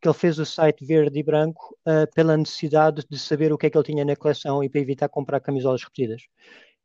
[0.00, 3.66] que ele fez o site verde e branco uh, pela necessidade de saber o que
[3.66, 6.22] é que ele tinha na coleção e para evitar comprar camisolas repetidas.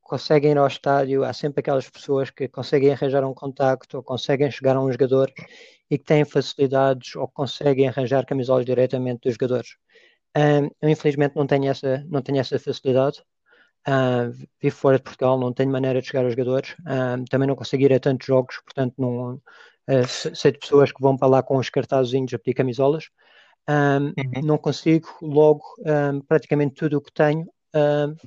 [0.09, 4.49] conseguem ir ao estádio, há sempre aquelas pessoas que conseguem arranjar um contacto ou conseguem
[4.49, 5.31] chegar a um jogador
[5.89, 9.77] e que têm facilidades ou conseguem arranjar camisolas diretamente dos jogadores.
[10.35, 13.23] Um, eu infelizmente não tenho essa, não tenho essa facilidade.
[13.87, 16.75] Uh, vivo fora de Portugal, não tenho maneira de chegar aos jogadores.
[16.79, 21.01] Um, também não consigo ir a tantos jogos, portanto não, uh, sei de pessoas que
[21.01, 23.09] vão para lá com os cartazinhos a pedir camisolas.
[23.69, 24.13] Um, uhum.
[24.43, 25.63] Não consigo, logo
[26.27, 27.47] praticamente tudo o que tenho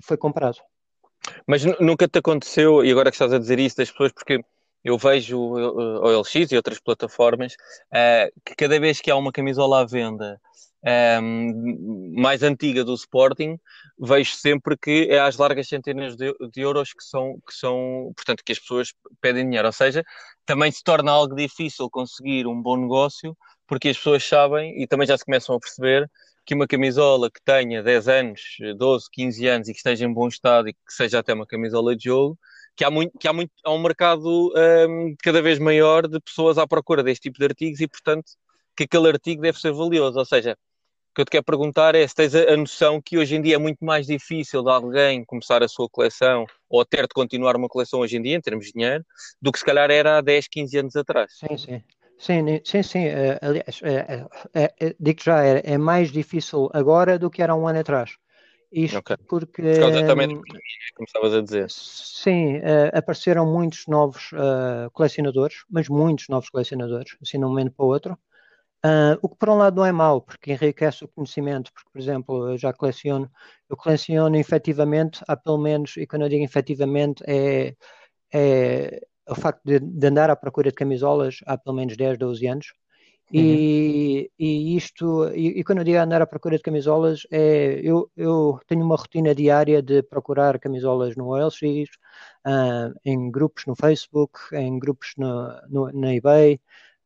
[0.00, 0.58] foi comprado.
[1.46, 4.44] Mas nunca te aconteceu, e agora que estás a dizer isso das pessoas, porque
[4.84, 9.80] eu vejo o LX e outras plataformas uh, que cada vez que há uma camisola
[9.80, 10.40] à venda
[10.84, 13.56] um, ehm, mais antiga do Sporting,
[13.98, 18.42] vejo sempre que é às largas centenas de, de, euros que são, que são, portanto,
[18.44, 19.68] que as pessoas pedem dinheiro.
[19.68, 20.04] Ou seja,
[20.44, 25.06] também se torna algo difícil conseguir um bom negócio, porque as pessoas sabem e também
[25.06, 26.10] já se começam a perceber
[26.44, 28.40] que uma camisola que tenha 10 anos,
[28.76, 31.94] 12, 15 anos e que esteja em bom estado e que seja até uma camisola
[31.96, 32.38] de jogo,
[32.76, 34.52] que há, muito, que há, muito, há um mercado
[34.88, 38.32] um, cada vez maior de pessoas à procura deste tipo de artigos e, portanto,
[38.76, 40.18] que aquele artigo deve ser valioso.
[40.18, 40.56] Ou seja,
[41.14, 43.56] que eu te quero perguntar é se tens a, a, noção que hoje em dia
[43.56, 47.68] é muito mais difícil de alguém começar a sua coleção ou ter de continuar uma
[47.68, 49.04] coleção hoje em dia, em termos de dinheiro,
[49.40, 51.32] do que se calhar era há 10, 15 anos atrás.
[51.38, 51.82] Sim, sim.
[52.22, 53.06] Sim, sim, sim.
[53.08, 57.66] Uh, aliás, uh, uh, digo já, é, é, mais difícil agora do que era um
[57.66, 58.16] ano atrás.
[58.70, 59.16] Isto okay.
[59.28, 59.60] porque.
[59.60, 60.62] Por causa também da pandemia,
[60.94, 61.68] como estavas a dizer.
[61.68, 62.60] Sim,
[62.94, 64.30] apareceram muitos novos
[64.92, 68.18] colecionadores, mas muitos novos colecionadores, assim de um momento para o outro.
[68.84, 72.00] Uh, o que por um lado não é mau, porque enriquece o conhecimento, porque, por
[72.00, 73.30] exemplo, eu já coleciono,
[73.68, 77.76] eu coleciono efetivamente, há pelo menos, e quando eu digo efetivamente, é,
[78.32, 79.00] é
[79.32, 82.66] o facto de, de, andar à procura de camisolas há pelo menos 10, 12 anos.
[83.32, 84.46] E, uhum.
[84.46, 88.60] e isto, e, e, quando eu digo andar à procura de camisolas, é, eu, eu
[88.66, 91.56] tenho uma rotina diária de procurar camisolas no OLX,
[92.46, 96.60] uh, em grupos no Facebook, em grupos no, no, na eBay,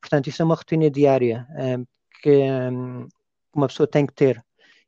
[0.07, 1.85] Portanto, isso é uma rotina diária um,
[2.23, 3.09] que um,
[3.53, 4.45] uma pessoa tem que ter.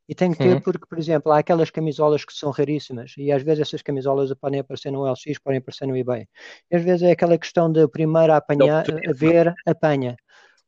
[0.08, 0.60] E tem que ter uhum.
[0.60, 4.60] porque, por exemplo, há aquelas camisolas que são raríssimas e às vezes essas camisolas podem
[4.60, 6.26] aparecer no LX, podem aparecer no eBay.
[6.70, 10.16] E às vezes é aquela questão de primeiro a apanhar, a ver, apanha.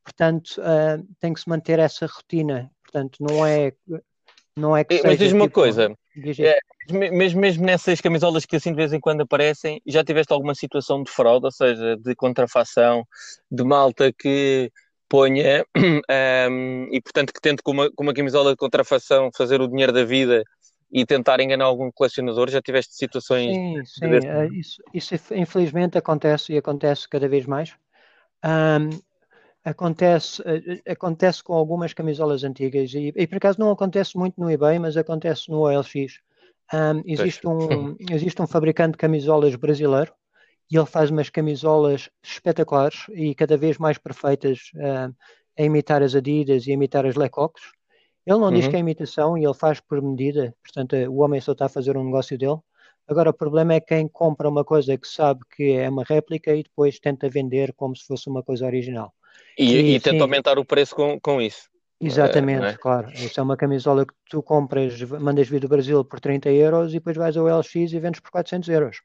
[0.05, 2.71] Portanto, uh, tem que se manter essa rotina.
[2.83, 3.73] Portanto, não é,
[4.57, 5.95] não é que Mas diz uma tipo, coisa,
[6.41, 6.59] é,
[6.93, 11.03] mesmo, mesmo nessas camisolas que assim de vez em quando aparecem, já tiveste alguma situação
[11.03, 13.07] de fraude, ou seja, de contrafação,
[13.51, 14.71] de malta que
[15.11, 15.67] ponha
[16.51, 19.93] um, e portanto que tente com uma, com uma camisola de contrafação fazer o dinheiro
[19.93, 20.45] da vida
[20.91, 22.49] e tentar enganar algum colecionador?
[22.49, 23.55] Já tiveste situações?
[23.55, 27.75] Sim, sim, uh, isso, isso, infelizmente acontece e acontece cada vez mais.
[28.45, 28.89] Um,
[29.65, 34.51] acontece, uh, acontece com algumas camisolas antigas e, e, por acaso não acontece muito no
[34.51, 36.21] eBay, mas acontece no OLX.
[36.73, 40.13] Um, existe, um, existe um fabricante de camisolas brasileiro
[40.71, 45.15] e ele faz umas camisolas espetaculares e cada vez mais perfeitas uh,
[45.59, 47.63] a imitar as Adidas e a imitar as Lecoqs.
[48.25, 48.55] Ele não uhum.
[48.55, 51.71] diz que é imitação e ele faz por medida, portanto, o homem só está a
[51.71, 52.59] fazer um negócio dele.
[53.09, 56.63] Agora, o problema é quem compra uma coisa que sabe que é uma réplica e
[56.63, 59.13] depois tenta vender como se fosse uma coisa original.
[59.59, 61.69] E, e, e tenta sim, aumentar o preço com, com isso.
[62.01, 63.11] Exatamente, é, claro.
[63.13, 66.95] Isso é uma camisola que tu compras, mandas vir do Brasil por 30 euros e
[66.95, 68.97] depois vais ao LX e vendes por 400 euros.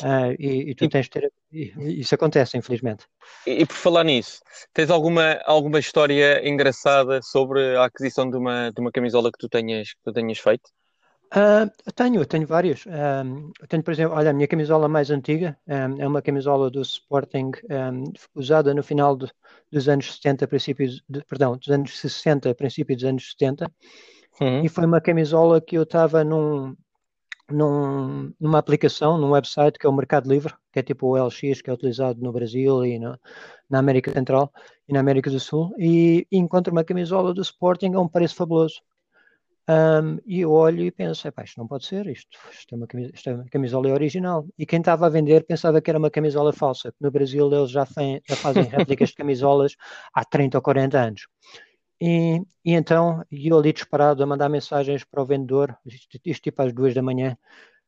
[0.00, 1.32] Uh, e, e, tu e, tens de ter.
[1.52, 3.04] Isso acontece, infelizmente.
[3.46, 4.40] E, por falar nisso,
[4.72, 9.48] tens alguma, alguma história engraçada sobre a aquisição de uma, de uma camisola que tu
[9.48, 10.70] tenhas, que tu tenhas feito?
[11.32, 12.84] Uh, tenho, tenho vários.
[12.86, 16.82] Um, tenho, por exemplo, olha, a minha camisola mais antiga um, é uma camisola do
[16.82, 19.30] Sporting um, usada no final de,
[19.70, 23.70] dos anos 70, princípios, de, perdão, dos anos 60, princípio dos anos 70.
[24.40, 24.64] Uhum.
[24.64, 26.74] E foi uma camisola que eu estava num,
[27.48, 31.62] num, numa aplicação, num website que é o Mercado Livre, que é tipo o LX,
[31.62, 33.16] que é utilizado no Brasil e no,
[33.68, 34.52] na América Central
[34.88, 38.80] e na América do Sul, e encontro uma camisola do Sporting a um preço fabuloso.
[39.68, 43.14] Um, e eu olho e penso, isto não pode ser, isto, isto, é uma camisola,
[43.14, 44.46] isto é uma camisola original.
[44.58, 46.92] E quem estava a vender pensava que era uma camisola falsa.
[47.00, 49.76] No Brasil eles já, fem, já fazem réplicas de camisolas
[50.12, 51.26] há 30 ou 40 anos.
[52.00, 56.62] E, e então, eu ali disparado a mandar mensagens para o vendedor, isto, isto tipo
[56.62, 57.36] às duas da manhã,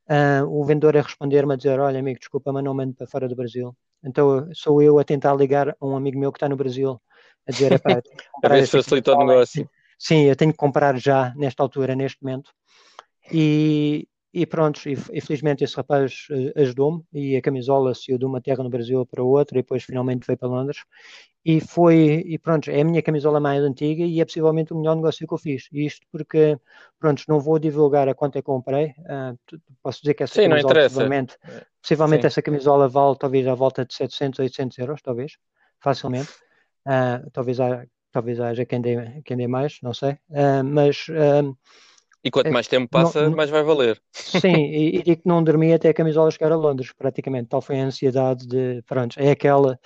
[0.09, 3.27] uh, o vendedor a responder-me a dizer, olha amigo, desculpa, mas não mando para fora
[3.27, 3.75] do Brasil.
[4.05, 7.01] Então sou eu a tentar ligar a um amigo meu que está no Brasil,
[7.49, 8.03] a dizer, epá,
[8.45, 9.69] a ver se facilita o negócio.
[10.03, 12.51] Sim, eu tenho que comprar já, nesta altura, neste momento.
[13.33, 18.41] E, e pronto, e, infelizmente esse rapaz uh, ajudou-me e a camisola saiu de uma
[18.41, 20.79] terra no Brasil para outra e depois finalmente veio para Londres.
[21.45, 24.97] E foi, e pronto, é a minha camisola mais antiga e é possivelmente o melhor
[24.97, 25.69] negócio que eu fiz.
[25.73, 26.59] Isto porque,
[26.99, 28.87] pronto, não vou divulgar a quanto é que comprei.
[28.99, 29.39] Uh,
[29.85, 31.39] posso dizer que essa Sim, camisola, possivelmente,
[31.81, 35.37] possivelmente essa camisola vale talvez à volta de 700, 800 euros, talvez,
[35.81, 36.33] facilmente.
[36.85, 41.09] Uh, talvez há talvez haja quem dê, quem dê mais, não sei, uh, mas...
[41.09, 41.57] Uh,
[42.25, 44.01] e quanto mais tempo passa, não, mais vai valer.
[44.13, 47.49] Sim, e, e digo que não dormi até a camisola chegar a Londres, praticamente.
[47.49, 49.79] Tal foi a ansiedade de, pronto, é aquela...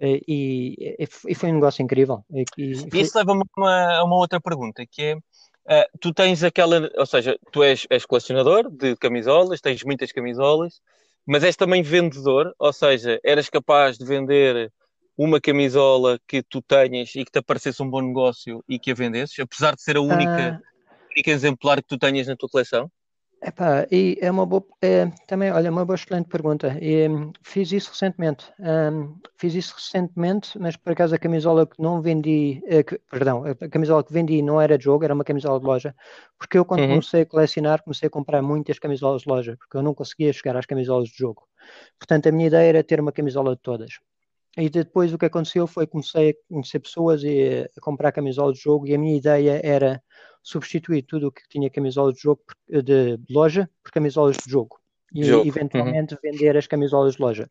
[0.00, 2.24] E, e, foi um negócio incrível.
[2.56, 5.16] E, Isso leva-me a uma, outra pergunta, que
[5.64, 10.10] é, uh, tu tens aquela, ou seja, tu és, és colecionador de camisolas, tens muitas
[10.10, 10.80] camisolas,
[11.26, 14.72] mas és também vendedor, ou seja, eras capaz de vender
[15.22, 18.94] uma camisola que tu tenhas e que te aparecesse um bom negócio e que a
[18.94, 21.02] vendesses, apesar de ser a única, uh...
[21.12, 22.90] única exemplar que tu tenhas na tua coleção?
[23.44, 26.78] Epá, e é uma boa, é, também, olha, uma boa excelente pergunta.
[26.80, 28.52] E, um, fiz isso recentemente.
[28.60, 33.44] Um, fiz isso recentemente, mas por acaso a camisola que não vendi, eh, que, perdão,
[33.44, 35.92] a camisola que vendi não era de jogo, era uma camisola de loja.
[36.38, 36.90] Porque eu, quando uhum.
[36.90, 40.56] comecei a colecionar, comecei a comprar muitas camisolas de loja, porque eu não conseguia chegar
[40.56, 41.42] às camisolas de jogo.
[41.98, 43.98] Portanto, a minha ideia era ter uma camisola de todas.
[44.56, 48.58] E depois o que aconteceu foi que comecei a conhecer pessoas e a comprar camisolas
[48.58, 50.02] de jogo e a minha ideia era
[50.42, 54.78] substituí tudo o que tinha camisolas de jogo de loja por camisolas de jogo
[55.14, 55.46] e jogo.
[55.46, 56.20] eventualmente uhum.
[56.22, 57.50] vender as camisolas de loja.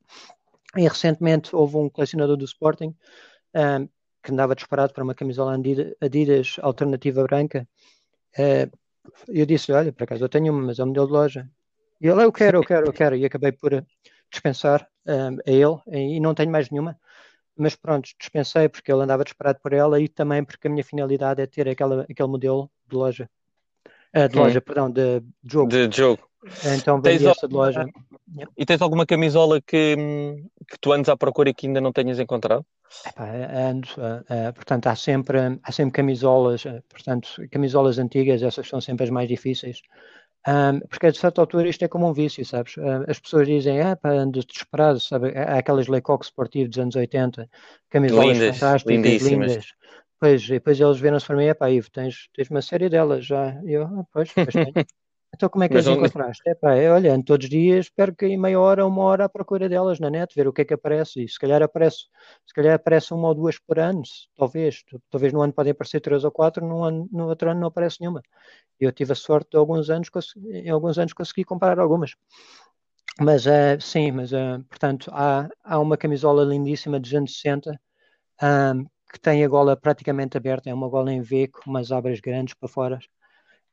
[0.77, 2.95] E recentemente houve um colecionador do Sporting
[3.55, 3.87] um,
[4.23, 5.57] que andava disparado para uma camisola
[5.99, 7.67] Adidas alternativa branca.
[8.37, 8.71] Uh,
[9.27, 11.49] eu disse: Olha, por acaso eu tenho uma, mas é um modelo de loja.
[11.99, 13.15] E ele: Eu quero, eu quero, eu quero.
[13.15, 13.85] E acabei por
[14.31, 16.97] dispensar um, a ele e não tenho mais nenhuma.
[17.57, 21.41] Mas pronto, dispensei porque ele andava disparado por ela e também porque a minha finalidade
[21.41, 23.29] é ter aquela, aquele modelo de loja.
[24.15, 25.69] Uh, de loja, perdão, de, jogo.
[25.69, 26.31] De jogo.
[26.75, 27.85] Então vendi essa de loja.
[28.57, 29.95] E tens alguma camisola que,
[30.67, 32.65] que tu andes à procura e que ainda não tenhas encontrado?
[33.05, 33.25] Epá,
[33.69, 38.81] ando, uh, uh, portanto, há sempre, há sempre camisolas, uh, portanto, camisolas antigas, essas são
[38.81, 39.81] sempre as mais difíceis.
[40.47, 42.75] Um, porque de certa altura isto é como um vício, sabes?
[43.07, 45.37] as pessoas dizem, ah, pá, ando desesperado, sabe?
[45.37, 47.47] Há aquelas Lecoq Sportivo dos anos 80,
[47.89, 49.73] camisolas lindas, fantásticas, lindas.
[50.19, 53.59] Pois, e depois eles viram-se para mim, pá, Ivo, tens, tens uma série delas já.
[53.63, 54.73] E eu, ah, pois, pois tenho.
[55.33, 55.99] Então como é que as onde...
[55.99, 56.41] encontraste?
[56.47, 59.29] É pá, é, olha, todos os dias, espero que em meia hora, uma hora à
[59.29, 61.23] procura delas na net, ver o que é que aparece.
[61.23, 62.05] E se calhar aparece,
[62.45, 64.01] se calhar aparece uma ou duas por ano,
[64.35, 64.83] talvez.
[65.09, 68.01] Talvez no ano podem aparecer três ou quatro, no, ano, no outro ano não aparece
[68.01, 68.21] nenhuma.
[68.79, 70.09] Eu tive a sorte de alguns anos,
[70.45, 72.15] em alguns anos consegui comprar algumas.
[73.19, 77.79] Mas uh, sim, mas uh, portanto há, há uma camisola lindíssima de anos 60
[78.41, 82.19] um, que tem a gola praticamente aberta, é uma gola em V com umas abras
[82.19, 82.99] grandes para fora.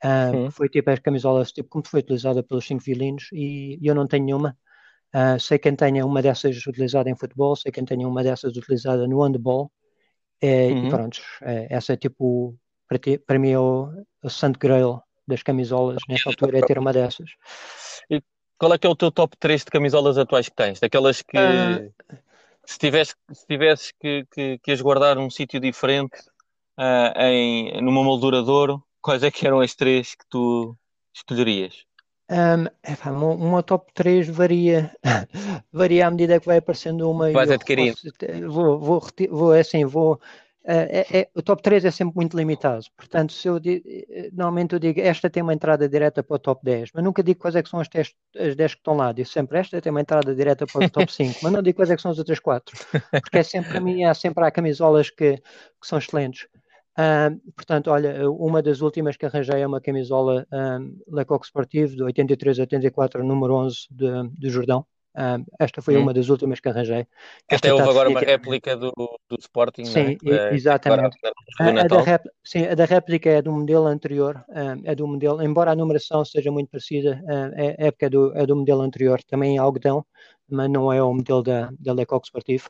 [0.05, 4.07] Uh, foi tipo as camisolas, tipo como foi utilizada pelos cinco violinos e, eu não
[4.07, 4.57] tenho nenhuma.
[5.15, 9.07] Uh, sei quem tenha uma dessas utilizada em futebol, sei quem tenha uma dessas utilizada
[9.07, 9.73] no handball.
[10.41, 10.87] É, uhum.
[10.87, 13.91] E pronto, é, essa é tipo, para, ti, para mim é o,
[14.23, 17.31] o santo grail das camisolas nesta altura é ter uma dessas.
[18.09, 18.23] E
[18.57, 20.79] qual é que é o teu top 3 de camisolas atuais que tens?
[20.79, 21.93] Daquelas que uh...
[22.65, 26.19] se tivesse, se tivesses que, que, que as guardar num sítio diferente,
[26.79, 30.77] uh, em, numa moldura de ouro, quais é que eram as três que tu
[31.15, 31.87] escolherias?
[32.31, 32.67] Um,
[33.23, 34.95] uma top 3 varia,
[35.73, 37.33] varia à medida que vai aparecendo uma.
[37.33, 37.97] Vais adquirindo.
[38.51, 40.21] Vou, vou, vou, é assim, vou.
[40.63, 43.59] É, é, o top 3 é sempre muito limitado, portanto, se eu
[44.35, 47.41] normalmente eu digo esta tem uma entrada direta para o top 10, mas nunca digo
[47.41, 49.91] quais é que são as 10, as 10 que estão lá, digo sempre esta tem
[49.91, 52.19] uma entrada direta para o top 5, mas não digo quais é que são as
[52.19, 52.77] outras 4,
[53.23, 56.47] porque é sempre para mim, há sempre há camisolas que, que são excelentes.
[56.99, 62.03] Uh, portanto, olha, uma das últimas que arranjei é uma camisola um, Lecoq Sportivo de
[62.03, 64.85] 83-84, número 11 de, de Jordão.
[65.15, 66.03] Uh, esta foi hum.
[66.03, 67.07] uma das últimas que arranjei.
[67.49, 68.93] Esta Até houve agora uma réplica do,
[69.29, 70.53] do Sporting, Sim, é?
[70.53, 71.17] exatamente.
[71.61, 74.45] A, a, da rep, sim, a da réplica é do modelo anterior,
[74.85, 77.23] é do modelo, embora a numeração seja muito parecida,
[77.57, 80.05] é, é, porque é do, é do modelo anterior, também em algodão,
[80.49, 82.69] mas não é o modelo da, da Lecoq Sportivo.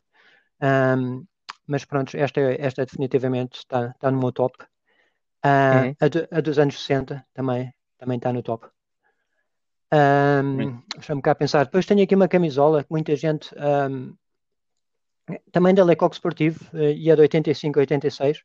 [0.62, 1.24] Um,
[1.69, 4.57] mas pronto, esta, esta definitivamente está, está no meu top.
[5.45, 5.97] Uh, uhum.
[6.33, 8.66] a, a, dos anos 60 também, também está no top.
[9.93, 10.83] Um, uhum.
[10.97, 11.64] Deixa-me cá pensar.
[11.66, 13.55] Depois tenho aqui uma camisola que muita gente.
[13.55, 14.16] Um,
[15.53, 18.39] também da Lecoq Sportivo e é de 85 a 86.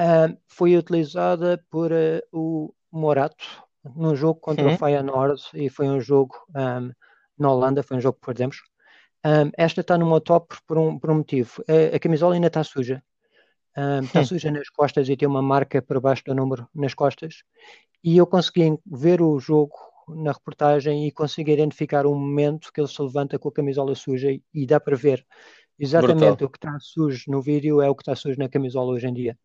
[0.00, 4.74] Uh, foi utilizada por uh, o Morato num jogo contra uhum.
[4.74, 6.90] o Feyenoord e foi um jogo um,
[7.38, 8.62] na Holanda, foi um jogo que perdemos.
[9.24, 11.62] Um, esta está no meu top por um, por um motivo.
[11.68, 13.02] A, a camisola ainda está suja.
[13.76, 17.42] Um, está suja nas costas e tem uma marca por baixo do número nas costas.
[18.02, 19.74] E eu consegui ver o jogo
[20.08, 24.28] na reportagem e consegui identificar um momento que ele se levanta com a camisola suja
[24.54, 25.26] e dá para ver
[25.78, 26.46] exatamente Brutal.
[26.46, 29.12] o que está sujo no vídeo é o que está sujo na camisola hoje em
[29.12, 29.38] dia.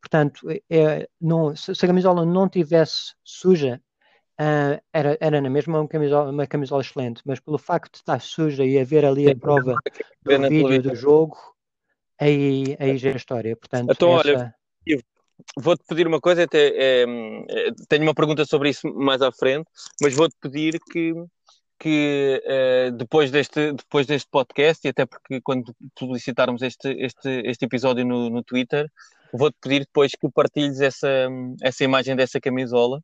[0.00, 3.80] Portanto, é, não, se a camisola não tivesse suja,
[4.38, 8.20] Uh, era, era na mesma uma camisola, uma camisola excelente, mas pelo facto de estar
[8.20, 9.76] suja e haver ali a prova
[10.22, 11.38] do vídeo do jogo,
[12.20, 13.56] aí, aí já é a história.
[13.56, 14.28] Portanto, então, essa...
[14.28, 14.54] olha,
[15.56, 19.68] vou-te pedir uma coisa, até, é, é, tenho uma pergunta sobre isso mais à frente,
[20.02, 21.14] mas vou-te pedir que,
[21.78, 27.64] que uh, depois, deste, depois deste podcast, e até porque quando publicitarmos este, este, este
[27.64, 28.86] episódio no, no Twitter,
[29.32, 31.28] vou-te pedir depois que partilhes essa,
[31.62, 33.02] essa imagem dessa camisola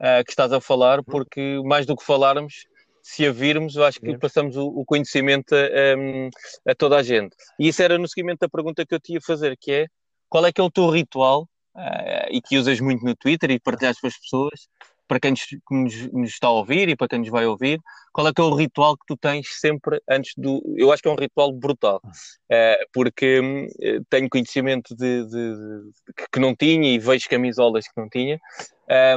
[0.00, 1.04] uh, que estás a falar, uhum.
[1.04, 2.66] porque mais do que falarmos,
[3.02, 7.36] se a virmos, eu acho que passamos o, o conhecimento a, a, toda a gente.
[7.58, 9.86] E isso era no seguimento da pergunta que eu te ia fazer, que é
[10.28, 13.60] qual é que é o teu ritual, uh, e que usas muito no Twitter e
[13.60, 14.68] partilhas com as pessoas,
[15.06, 15.32] para quem
[15.70, 17.78] nos, nos, está a ouvir e para quem nos vai ouvir,
[18.12, 20.62] qual é que é o ritual que tu tens sempre antes do.
[20.76, 25.92] Eu acho que é um ritual brutal, uh, porque uh, tenho conhecimento de, de, de,
[26.32, 28.40] que não tinha e vejo camisolas que não tinha.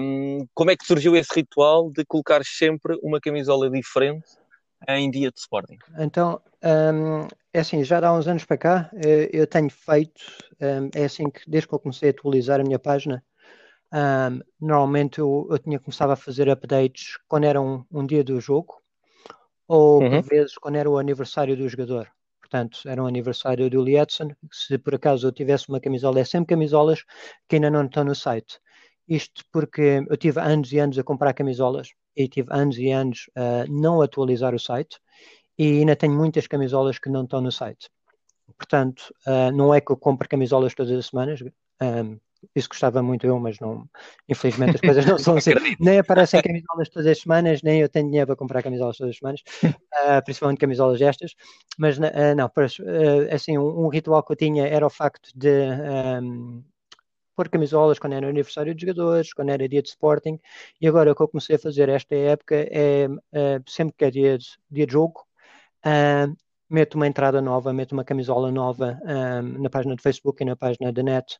[0.01, 4.27] Um, como é que surgiu esse ritual de colocar sempre uma camisola diferente
[4.87, 5.77] em dia de Sporting?
[5.99, 10.21] Então, um, é assim, já há uns anos para cá, eh, eu tenho feito,
[10.61, 13.23] um, é assim que desde que eu comecei a atualizar a minha página,
[14.59, 18.81] normalmente eu, eu tinha começado a fazer updates quando era um, um dia do jogo
[19.67, 20.21] ou uhum.
[20.21, 22.07] por vezes quando era o aniversário do jogador.
[22.39, 24.33] Portanto, era um aniversário do Lietzen.
[24.51, 27.03] Se por acaso eu tivesse uma camisola, é sempre camisolas
[27.47, 28.59] que ainda não estão no site.
[29.07, 33.29] Isto porque eu tive anos e anos a comprar camisolas e tive anos e anos
[33.35, 34.99] a não atualizar o site
[35.57, 37.89] e ainda tenho muitas camisolas que não estão no site.
[38.57, 41.41] Portanto, uh, não é que eu compre camisolas todas as semanas,
[41.81, 42.17] um,
[42.55, 43.87] isso gostava muito eu, mas não,
[44.27, 45.51] infelizmente as coisas não são assim.
[45.79, 49.17] nem aparecem camisolas todas as semanas, nem eu tenho dinheiro para comprar camisolas todas as
[49.17, 51.33] semanas, uh, principalmente camisolas estas.
[51.77, 52.01] Mas uh,
[52.35, 52.51] não,
[53.31, 55.49] assim, um, um, ritual que eu tinha era o facto de
[56.21, 56.63] um,
[57.37, 60.39] pôr camisolas quando era aniversário de jogadores, quando era dia de Sporting,
[60.81, 63.07] e agora o que eu comecei a fazer esta época é
[63.67, 65.23] sempre que é dia de, dia de jogo,
[66.69, 70.55] meto uma entrada nova, meto uma camisola nova um, na página do Facebook e na
[70.55, 71.37] página da net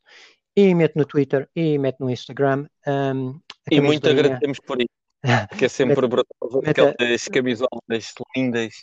[0.56, 2.66] e meto no Twitter e meto no Instagram.
[2.88, 3.40] Um,
[3.70, 8.74] e muito agradecemos por isso, porque é sempre brutal aquelas camisolas lindas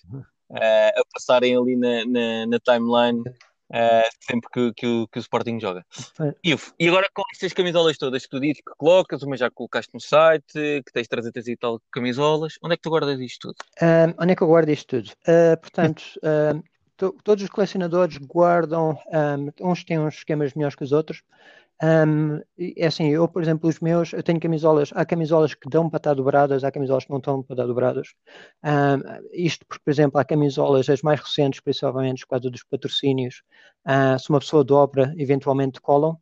[0.50, 3.24] uh, a passarem ali na, na, na timeline.
[3.70, 5.84] Uh, sempre que, que, o, que o Sporting joga.
[6.44, 9.90] E, e agora com estas camisolas todas que tu dizes que colocas, uma já colocaste
[9.94, 13.56] no site, que tens 300 e tal camisolas, onde é que tu guardas isto tudo?
[13.82, 15.10] Um, onde é que eu guardo isto tudo?
[15.26, 16.62] Uh, portanto, uh,
[16.96, 21.22] to, todos os colecionadores guardam, um, uns têm uns esquemas melhores que os outros,
[21.84, 25.90] um, é assim, eu, por exemplo, os meus, eu tenho camisolas, há camisolas que dão
[25.90, 28.14] para estar dobradas, há camisolas que não estão para estar dobradas.
[28.64, 33.42] Um, isto porque, por exemplo, há camisolas, as mais recentes, principalmente por causa dos patrocínios,
[33.86, 36.16] uh, se uma pessoa dobra, eventualmente colam.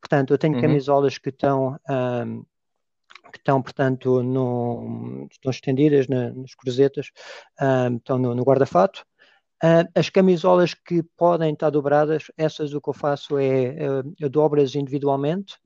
[0.00, 0.60] Portanto, eu tenho uhum.
[0.60, 2.42] camisolas que estão, um,
[3.30, 7.10] que estão, portanto, no, estão estendidas na, nas cruzetas,
[7.96, 9.06] estão no, no guarda-fato.
[9.64, 14.28] Uh, as camisolas que podem estar dobradas, essas o que eu faço é uh, eu
[14.28, 15.56] dobro-as individualmente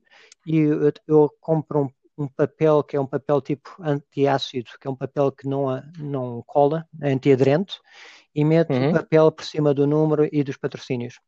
[0.47, 1.81] e eu, eu compro
[2.17, 5.65] um, um, papel que é um papel tipo antiácido, que é um papel que não,
[5.97, 7.77] não cola, é antiaderente,
[8.33, 8.91] e meto uhum.
[8.91, 11.19] o papel por cima do número e dos patrocínios.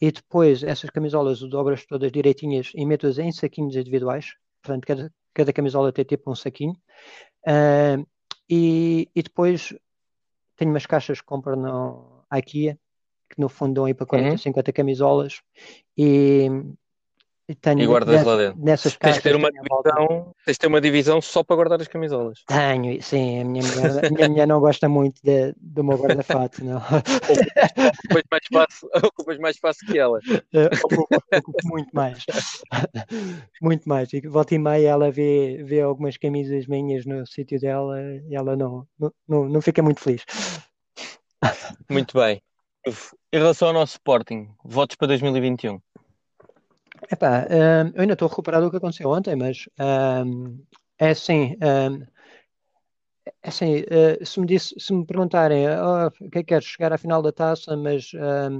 [0.00, 4.26] E depois essas camisolas eu dobro-as todas direitinhas e meto-as em saquinhos individuais,
[4.62, 6.76] portanto cada, cada camisola tem tipo um saquinho.
[7.48, 8.06] Uh,
[8.48, 9.74] e, e depois
[10.56, 12.78] tenho umas caixas que compro no IKEA,
[13.28, 14.38] que no fundo dão aí para 40, uhum.
[14.38, 15.42] 50 camisolas
[15.96, 16.48] e,
[17.48, 18.64] e tenho e guardas nessa, lá dentro.
[18.64, 18.96] Nessas.
[18.96, 22.42] Tens de ter uma divisão, tens de ter uma divisão só para guardar as camisolas.
[22.46, 26.64] Tenho, sim, a minha mulher, a minha mulher não gosta muito de, do meu guarda-fato,
[26.64, 26.78] não.
[26.78, 30.18] ocupas mais espaço, ocupas mais espaço que ela.
[30.82, 32.24] Ocupo, ocupo muito mais.
[33.62, 34.12] muito mais.
[34.12, 37.96] E volta e meia ela vê, vê algumas camisas minhas no sítio dela
[38.28, 38.86] e ela não,
[39.28, 40.24] não, não fica muito feliz.
[41.88, 42.42] Muito bem.
[43.32, 45.80] Em relação ao nosso Sporting, votos para 2021.
[47.10, 50.58] Epá, um, eu ainda estou recuperado do que aconteceu ontem, mas um,
[50.98, 52.02] é assim, um,
[53.42, 56.64] é assim uh, se, me disse, se me perguntarem oh, o que é que queres
[56.64, 58.10] chegar à final da taça, mas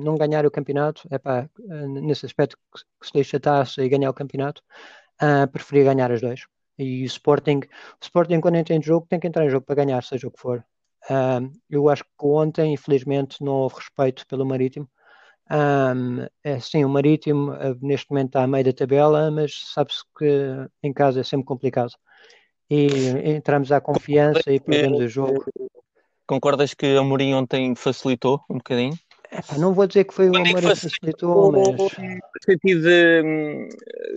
[0.02, 1.48] não ganhar o campeonato, epá,
[2.02, 4.62] nesse aspecto que, que se deixa a taça e ganhar o campeonato,
[5.52, 6.46] preferia ganhar as dois.
[6.78, 9.76] E o Sporting, o Sporting quando entra em jogo tem que entrar em jogo para
[9.76, 10.64] ganhar, seja o que for.
[11.70, 14.88] eu acho que ontem, infelizmente, não houve respeito pelo Marítimo.
[15.48, 20.02] Um, é, sim, o Marítimo uh, neste momento está a meio da tabela, mas sabe-se
[20.18, 20.26] que
[20.82, 21.92] em casa é sempre complicado.
[22.68, 22.88] E
[23.24, 25.44] entramos à confiança Concordas e perdemos o jogo.
[26.26, 28.98] Concordas que a Amorim ontem facilitou um bocadinho?
[29.30, 31.76] Epá, não vou dizer que foi o Amorim que facilitou, mas...
[31.76, 31.88] No
[32.44, 33.68] sentido de, hum,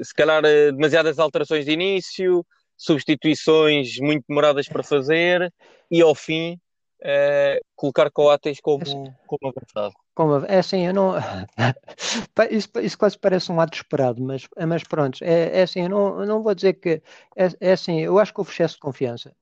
[0.04, 2.44] se calhar, eh, demasiadas alterações de início,
[2.76, 5.54] substituições muito demoradas para fazer
[5.92, 6.60] e, ao fim,
[7.02, 8.84] é, colocar Coates como,
[9.26, 9.94] como avançado.
[10.14, 11.14] Como, é assim, eu não.
[12.52, 16.20] isso, isso quase parece um ato esperado, mas, mas pronto, é, é assim, eu não,
[16.22, 17.02] eu não vou dizer que.
[17.36, 19.34] É, é assim, eu acho que houve excesso de confiança.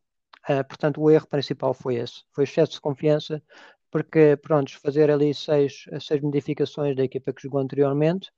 [0.48, 3.42] Uh, portanto, o erro principal foi esse: foi excesso de confiança,
[3.92, 8.32] porque, pronto, fazer ali seis, seis modificações da equipa que jogou anteriormente.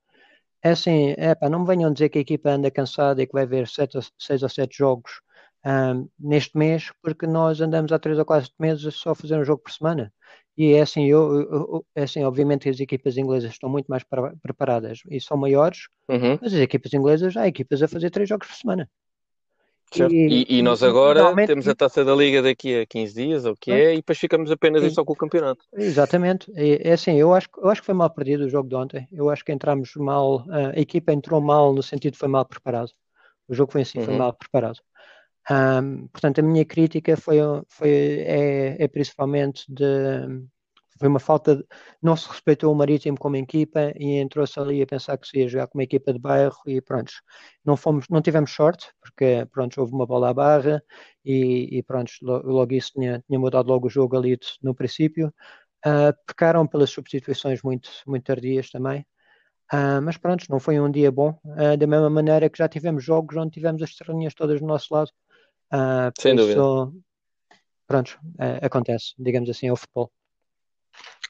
[0.61, 1.15] É assim,
[1.49, 4.43] não me venham dizer que a equipa anda cansada e que vai ver sete, seis
[4.43, 5.21] ou sete jogos
[5.65, 9.45] um, neste mês, porque nós andamos há três ou quatro meses só a fazer um
[9.45, 10.13] jogo por semana.
[10.57, 14.03] E é assim, eu, eu, é assim, obviamente que as equipas inglesas estão muito mais
[14.03, 16.37] para, preparadas e são maiores, uhum.
[16.41, 18.89] mas as equipas inglesas há equipas a fazer três jogos por semana.
[20.11, 23.53] E, e, e, nós agora temos a taça da Liga daqui a 15 dias, ou
[23.53, 25.65] o que é, e depois ficamos apenas e, só com o campeonato.
[25.73, 26.51] Exatamente.
[26.55, 29.07] É, é assim, eu acho, eu acho que foi mal perdido o jogo de ontem.
[29.11, 32.91] Eu acho que entramos mal, a equipa entrou mal no sentido foi mal preparado.
[33.47, 34.05] O jogo foi assim, uhum.
[34.05, 34.79] foi mal preparado.
[35.49, 37.37] Um, portanto, a minha crítica foi,
[37.67, 40.47] foi é, é, principalmente de
[40.99, 41.65] foi uma falta, de,
[42.01, 45.47] não se respeitou o Marítimo como equipa e entrou-se ali a pensar que se ia
[45.47, 47.13] jogar como equipa de bairro e pronto,
[47.63, 50.83] não fomos, não tivemos sorte, porque pronto, houve uma bola à barra
[51.23, 55.33] e, e pronto, logo isso tinha, tinha mudado logo o jogo ali no princípio,
[55.85, 59.01] uh, pecaram pelas substituições muito, muito tardias também,
[59.73, 63.03] uh, mas pronto, não foi um dia bom, uh, da mesma maneira que já tivemos
[63.03, 65.11] jogos onde tivemos as estrelinhas todas do nosso lado,
[66.19, 66.59] Sem dúvida.
[66.59, 66.93] Isso,
[67.87, 68.19] pronto,
[68.61, 70.11] acontece, digamos assim, é o futebol.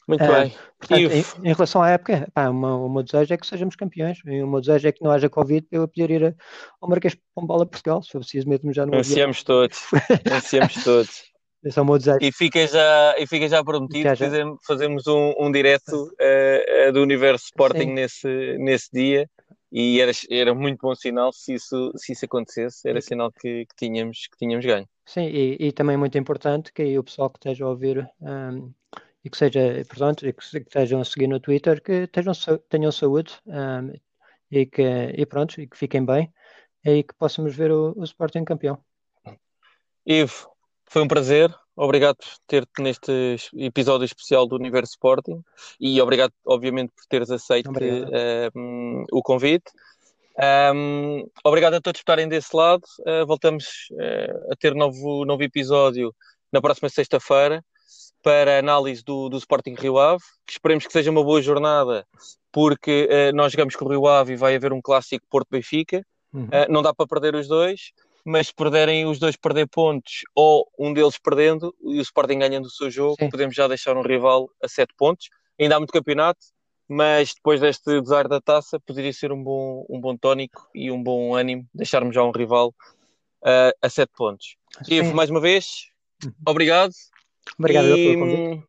[0.10, 0.56] Muito uh, bem.
[0.80, 4.18] Portanto, em, em, relação à época, pá, uma, o meu desejo é que sejamos campeões.
[4.26, 6.36] E o meu desejo é que não haja Covid para eu poder ir
[6.82, 9.78] ao Marquês de Pombala, Portugal, se for preciso mesmo já não Ansiamos todos.
[10.32, 11.30] Ansiamos todos.
[11.64, 12.18] Esse é o meu desejo.
[12.22, 14.28] E fica já, e fica já prometido, já, já.
[14.66, 19.30] fazemos um, um direto uh, do Universo Sporting nesse, nesse dia
[19.72, 23.76] e era, era muito bom sinal se isso, se isso acontecesse, era sinal que, que
[23.76, 24.88] tínhamos, que tínhamos ganho.
[25.06, 28.74] Sim, e, e também muito importante que o pessoal que esteja a ouvir um,
[29.24, 32.34] e que seja, portanto, e que, que estejam a seguir no Twitter, que tenham,
[32.70, 33.94] tenham saúde um,
[34.52, 36.32] e que e pronto, e que fiquem bem
[36.86, 38.78] e que possamos ver o, o Sporting campeão.
[40.06, 40.50] Ivo,
[40.86, 41.54] foi um prazer.
[41.82, 45.42] Obrigado por ter-te neste episódio especial do Universo Sporting
[45.80, 49.72] e obrigado, obviamente, por teres aceito uh, o convite.
[50.76, 52.84] Um, obrigado a todos por estarem desse lado.
[53.00, 56.14] Uh, voltamos uh, a ter novo, novo episódio
[56.52, 57.64] na próxima sexta-feira
[58.22, 62.06] para a análise do, do Sporting Rio Ave, que esperemos que seja uma boa jornada,
[62.52, 66.06] porque uh, nós jogamos com o Rio Ave e vai haver um clássico Porto-Benfica.
[66.34, 66.44] Uhum.
[66.44, 67.94] Uh, não dá para perder os dois,
[68.26, 72.66] mas se perderem os dois perder pontos ou um deles perdendo e o Sporting ganhando
[72.66, 73.30] o seu jogo, Sim.
[73.30, 75.30] podemos já deixar um rival a sete pontos.
[75.60, 76.40] Ainda há muito campeonato,
[76.88, 81.02] mas depois deste desar da taça poderia ser um bom, um bom tónico e um
[81.02, 82.70] bom ânimo deixarmos já um rival
[83.44, 84.56] uh, a sete pontos.
[84.88, 85.88] Ivo, mais uma vez,
[86.46, 86.94] obrigado
[87.58, 88.68] Obrigado e, pelo convite.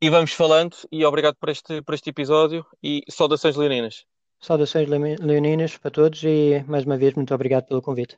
[0.00, 4.04] E vamos falando, e obrigado por este, por este episódio, e saudações leoninas.
[4.40, 8.16] Saudações leoninas para todos, e mais uma vez, muito obrigado pelo convite.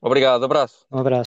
[0.00, 0.86] Obrigado, abraço.
[0.90, 1.18] Um abraço.